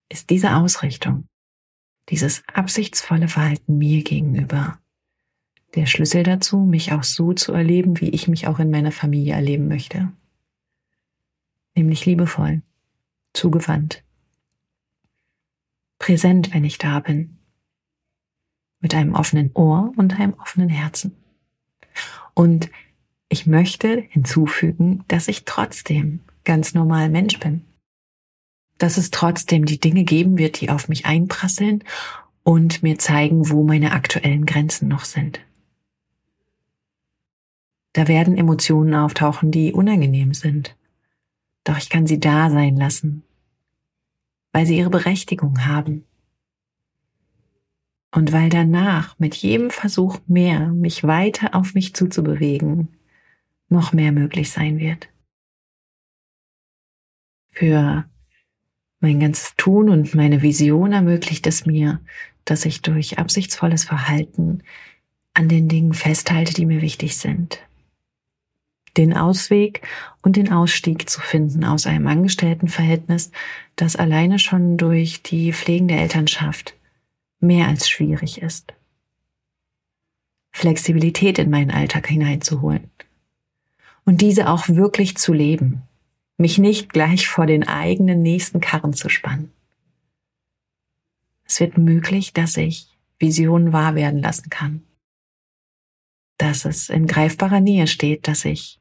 ist 0.09 0.29
diese 0.31 0.57
Ausrichtung, 0.57 1.29
dieses 2.09 2.43
absichtsvolle 2.49 3.29
Verhalten 3.29 3.79
mir 3.79 4.03
gegenüber 4.03 4.82
der 5.75 5.87
Schlüssel 5.87 6.23
dazu, 6.23 6.59
mich 6.59 6.93
auch 6.93 7.03
so 7.03 7.33
zu 7.33 7.53
erleben, 7.53 8.01
wie 8.01 8.11
ich 8.11 8.29
mich 8.29 8.47
auch 8.47 8.59
in 8.59 8.71
meiner 8.71 8.93
Familie 8.93 9.35
erleben 9.35 9.69
möchte. 9.69 10.13
Nämlich 11.75 12.05
liebevoll, 12.05 12.63
zugewandt, 13.33 14.05
präsent, 15.99 16.53
wenn 16.53 16.65
ich 16.65 16.79
da 16.79 17.01
bin, 17.01 17.39
mit 18.81 18.95
einem 18.95 19.15
offenen 19.15 19.51
Ohr 19.55 19.93
und 19.97 20.19
einem 20.19 20.35
offenen 20.35 20.69
Herzen. 20.69 21.17
Und 22.35 22.71
ich 23.29 23.47
möchte 23.47 24.03
hinzufügen, 24.11 25.05
dass 25.09 25.29
ich 25.29 25.45
trotzdem 25.45 26.21
ganz 26.45 26.75
normal 26.75 27.09
Mensch 27.09 27.39
bin. 27.39 27.65
Dass 28.77 28.99
es 28.99 29.11
trotzdem 29.11 29.65
die 29.65 29.81
Dinge 29.81 30.05
geben 30.05 30.37
wird, 30.37 30.61
die 30.61 30.69
auf 30.69 30.89
mich 30.89 31.07
einprasseln 31.07 31.85
und 32.43 32.83
mir 32.83 32.99
zeigen, 32.99 33.49
wo 33.49 33.63
meine 33.63 33.93
aktuellen 33.93 34.45
Grenzen 34.45 34.89
noch 34.89 35.05
sind. 35.05 35.41
Da 37.93 38.09
werden 38.09 38.39
Emotionen 38.39 38.95
auftauchen, 38.95 39.51
die 39.51 39.73
unangenehm 39.73 40.33
sind. 40.35 40.77
Doch 41.65 41.79
ich 41.79 41.91
kann 41.91 42.07
sie 42.07 42.19
da 42.19 42.51
sein 42.51 42.77
lassen, 42.77 43.23
weil 44.53 44.67
sie 44.67 44.79
ihre 44.79 44.91
Berechtigung 44.91 45.67
haben. 45.67 46.05
Und 48.15 48.33
weil 48.33 48.49
danach 48.49 49.19
mit 49.19 49.35
jedem 49.35 49.71
Versuch 49.71 50.19
mehr, 50.27 50.69
mich 50.69 51.05
weiter 51.05 51.55
auf 51.55 51.75
mich 51.75 51.95
zuzubewegen, 51.95 52.89
noch 53.69 53.93
mehr 53.93 54.13
möglich 54.13 54.51
sein 54.51 54.79
wird. 54.79 55.09
Für 57.51 58.05
mein 59.01 59.21
ganzes 59.21 59.55
Tun 59.57 59.89
und 59.89 60.15
meine 60.15 60.43
Vision 60.43 60.93
ermöglicht 60.93 61.47
es 61.47 61.67
mir, 61.67 62.01
dass 62.45 62.65
ich 62.65 62.83
durch 62.83 63.19
absichtsvolles 63.19 63.85
Verhalten 63.85 64.63
an 65.35 65.49
den 65.49 65.69
Dingen 65.69 65.95
festhalte, 65.95 66.55
die 66.55 66.67
mir 66.67 66.83
wichtig 66.83 67.17
sind. 67.17 67.61
Den 68.97 69.17
Ausweg 69.17 69.83
und 70.23 70.37
den 70.37 70.53
Ausstieg 70.53 71.09
zu 71.09 71.21
finden 71.21 71.65
aus 71.65 71.87
einem 71.87 72.07
Angestelltenverhältnis, 72.07 73.31
das 73.77 73.97
alleine 73.97 74.39
schon 74.39 74.77
durch 74.77 75.23
die 75.23 75.53
pflegende 75.53 75.95
Elternschaft 75.95 76.75
mehr 77.41 77.69
als 77.69 77.89
schwierig 77.89 78.43
ist. 78.43 78.75
Flexibilität 80.53 81.39
in 81.39 81.51
meinen 81.51 81.71
Alltag 81.71 82.07
hineinzuholen 82.07 82.91
und 84.05 84.21
diese 84.21 84.51
auch 84.51 84.69
wirklich 84.69 85.17
zu 85.17 85.33
leben, 85.33 85.83
mich 86.37 86.59
nicht 86.59 86.93
gleich 86.93 87.29
vor 87.29 87.47
den 87.47 87.67
eigenen 87.67 88.23
nächsten 88.23 88.61
Karren 88.61 88.93
zu 88.93 89.09
spannen. 89.09 89.53
Es 91.45 91.61
wird 91.61 91.79
möglich, 91.79 92.33
dass 92.33 92.57
ich 92.57 92.89
Visionen 93.19 93.73
wahr 93.73 93.95
werden 93.95 94.21
lassen 94.21 94.51
kann, 94.51 94.83
dass 96.39 96.65
es 96.65 96.89
in 96.89 97.07
greifbarer 97.07 97.61
Nähe 97.61 97.87
steht, 97.87 98.27
dass 98.27 98.45
ich 98.45 98.81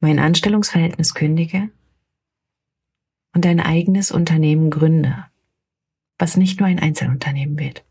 mein 0.00 0.18
Anstellungsverhältnis 0.18 1.14
kündige 1.14 1.70
und 3.34 3.46
ein 3.46 3.60
eigenes 3.60 4.10
Unternehmen 4.10 4.70
gründe, 4.70 5.26
was 6.18 6.36
nicht 6.36 6.58
nur 6.58 6.68
ein 6.68 6.80
Einzelunternehmen 6.80 7.58
wird, 7.58 7.84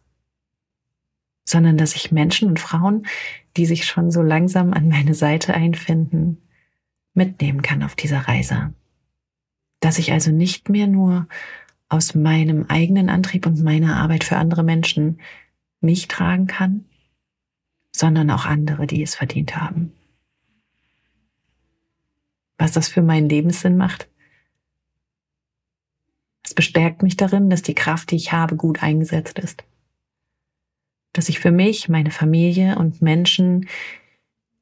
sondern 1.46 1.78
dass 1.78 1.96
ich 1.96 2.12
Menschen 2.12 2.50
und 2.50 2.60
Frauen, 2.60 3.06
die 3.58 3.66
sich 3.66 3.86
schon 3.86 4.12
so 4.12 4.22
langsam 4.22 4.74
an 4.74 4.90
meine 4.90 5.14
Seite 5.14 5.54
einfinden, 5.54 6.42
mitnehmen 7.14 7.62
kann 7.62 7.84
auf 7.84 7.96
dieser 7.96 8.22
Reise. 8.22 8.74
Dass 9.80 9.98
ich 9.98 10.12
also 10.12 10.32
nicht 10.32 10.70
mehr 10.70 10.88
nur 10.88 11.28
aus 11.88 12.14
meinem 12.14 12.66
eigenen 12.68 13.10
Antrieb 13.10 13.46
und 13.46 13.64
meiner 13.64 13.98
Arbeit 13.98 14.24
für 14.24 14.38
andere 14.38 14.64
Menschen 14.64 15.20
mich 15.82 16.08
tragen 16.08 16.48
kann, 16.48 16.86
sondern 17.92 18.30
auch 18.30 18.46
andere, 18.46 18.86
die 18.86 19.02
es 19.02 19.16
verdient 19.16 19.56
haben. 19.56 19.94
Was 22.60 22.74
das 22.74 22.88
für 22.88 23.02
meinen 23.02 23.30
Lebenssinn 23.30 23.78
macht, 23.78 24.10
es 26.44 26.54
bestärkt 26.54 27.04
mich 27.04 27.16
darin, 27.16 27.50
dass 27.50 27.62
die 27.62 27.76
Kraft, 27.76 28.12
die 28.12 28.16
ich 28.16 28.32
habe, 28.32 28.56
gut 28.56 28.82
eingesetzt 28.82 29.40
ist. 29.40 29.64
Dass 31.14 31.30
ich 31.30 31.40
für 31.40 31.52
mich, 31.52 31.90
meine 31.90 32.12
Familie 32.12 32.78
und 32.78 33.02
Menschen, 33.02 33.68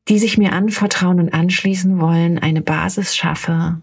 die 0.08 0.20
sich 0.20 0.38
mir 0.38 0.54
anvertrauen 0.54 1.20
und 1.20 1.34
anschließen 1.34 2.00
wollen, 2.00 2.40
eine 2.40 2.62
Basis 2.62 3.16
schaffe, 3.16 3.82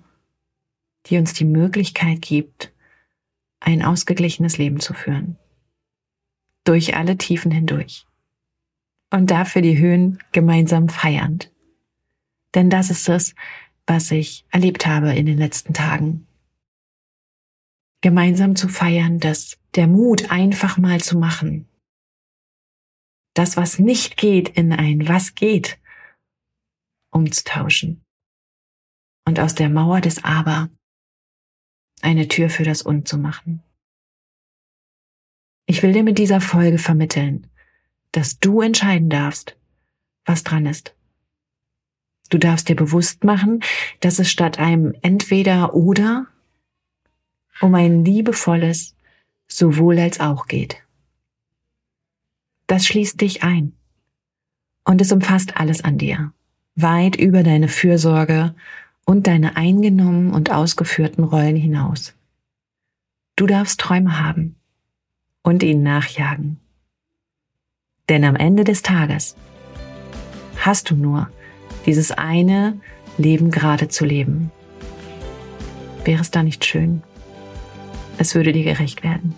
die 1.07 1.19
uns 1.19 1.33
die 1.33 1.45
Möglichkeit 1.45 2.23
gibt, 2.23 2.73
ein 3.61 3.83
ausgeglichenes 3.83 4.59
Leben 4.59 4.81
zu 4.81 4.95
führen. 4.95 5.37
Durch 6.65 6.97
alle 6.97 7.17
Tiefen 7.17 7.51
hindurch. 7.51 8.07
Und 9.11 9.31
dafür 9.31 9.63
die 9.63 9.79
Höhen 9.79 10.19
gemeinsam 10.33 10.89
feiernd. 10.89 11.51
Denn 12.55 12.71
das 12.71 12.91
ist 12.91 13.09
es, 13.09 13.35
was 13.87 14.11
ich 14.11 14.45
erlebt 14.51 14.87
habe 14.87 15.15
in 15.15 15.27
den 15.27 15.39
letzten 15.39 15.75
Tagen 15.75 16.27
gemeinsam 18.01 18.55
zu 18.55 18.69
feiern, 18.69 19.19
dass 19.19 19.59
der 19.75 19.87
Mut 19.87 20.31
einfach 20.31 20.77
mal 20.77 21.01
zu 21.01 21.19
machen, 21.19 21.67
das, 23.35 23.57
was 23.57 23.79
nicht 23.79 24.17
geht, 24.17 24.51
in 24.51 24.73
ein 24.73 25.09
Was 25.09 25.35
geht, 25.35 25.79
umzutauschen 27.11 28.05
und 29.27 29.41
aus 29.41 29.55
der 29.55 29.71
Mauer 29.71 30.01
des 30.01 30.23
Aber 30.23 30.69
eine 32.03 32.29
Tür 32.29 32.51
für 32.51 32.65
das 32.65 32.83
Und 32.83 33.09
zu 33.09 33.17
machen. 33.17 33.63
Ich 35.67 35.83
will 35.83 35.93
dir 35.93 36.05
mit 36.05 36.19
dieser 36.19 36.43
Folge 36.43 36.79
vermitteln, 36.79 37.51
dass 38.13 38.39
du 38.39 38.61
entscheiden 38.61 39.09
darfst, 39.09 39.57
was 40.27 40.45
dran 40.45 40.67
ist. 40.67 40.94
Du 42.31 42.39
darfst 42.39 42.69
dir 42.69 42.77
bewusst 42.77 43.25
machen, 43.25 43.63
dass 44.01 44.19
es 44.19 44.31
statt 44.31 44.59
einem 44.59 44.95
entweder 45.03 45.75
oder 45.75 46.27
um 47.61 47.75
ein 47.75 48.05
liebevolles 48.05 48.97
sowohl 49.47 49.99
als 49.99 50.21
auch 50.21 50.47
geht. 50.47 50.79
das 52.67 52.87
schließt 52.87 53.21
dich 53.21 53.43
ein. 53.43 53.73
Und 54.85 55.01
es 55.01 55.13
umfasst 55.13 55.57
alles 55.57 55.85
an 55.85 55.99
dir, 55.99 56.33
weit 56.75 57.17
über 57.17 57.43
deine 57.43 57.69
Fürsorge 57.69 58.55
und 59.05 59.27
deine 59.27 59.57
eingenommen 59.57 60.33
und 60.33 60.51
ausgeführten 60.51 61.25
Rollen 61.25 61.57
hinaus. 61.57 62.15
Du 63.37 63.47
darfst 63.47 63.81
Träume 63.81 64.21
haben 64.21 64.57
und 65.43 65.63
ihnen 65.63 65.83
nachjagen. 65.83 66.59
Denn 68.09 68.25
am 68.25 68.37
Ende 68.37 68.65
des 68.65 68.83
Tages 68.83 69.37
hast 70.59 70.91
du 70.91 70.97
nur 70.97 71.31
dieses 71.87 72.11
eine 72.13 72.79
Leben 73.19 73.51
gerade 73.51 73.89
zu 73.89 74.05
leben. 74.05 74.51
Wäre 76.05 76.21
es 76.21 76.31
da 76.31 76.43
nicht 76.43 76.65
schön? 76.65 77.03
Es 78.19 78.35
würde 78.35 78.53
dir 78.53 78.65
gerecht 78.65 79.03
werden. 79.03 79.35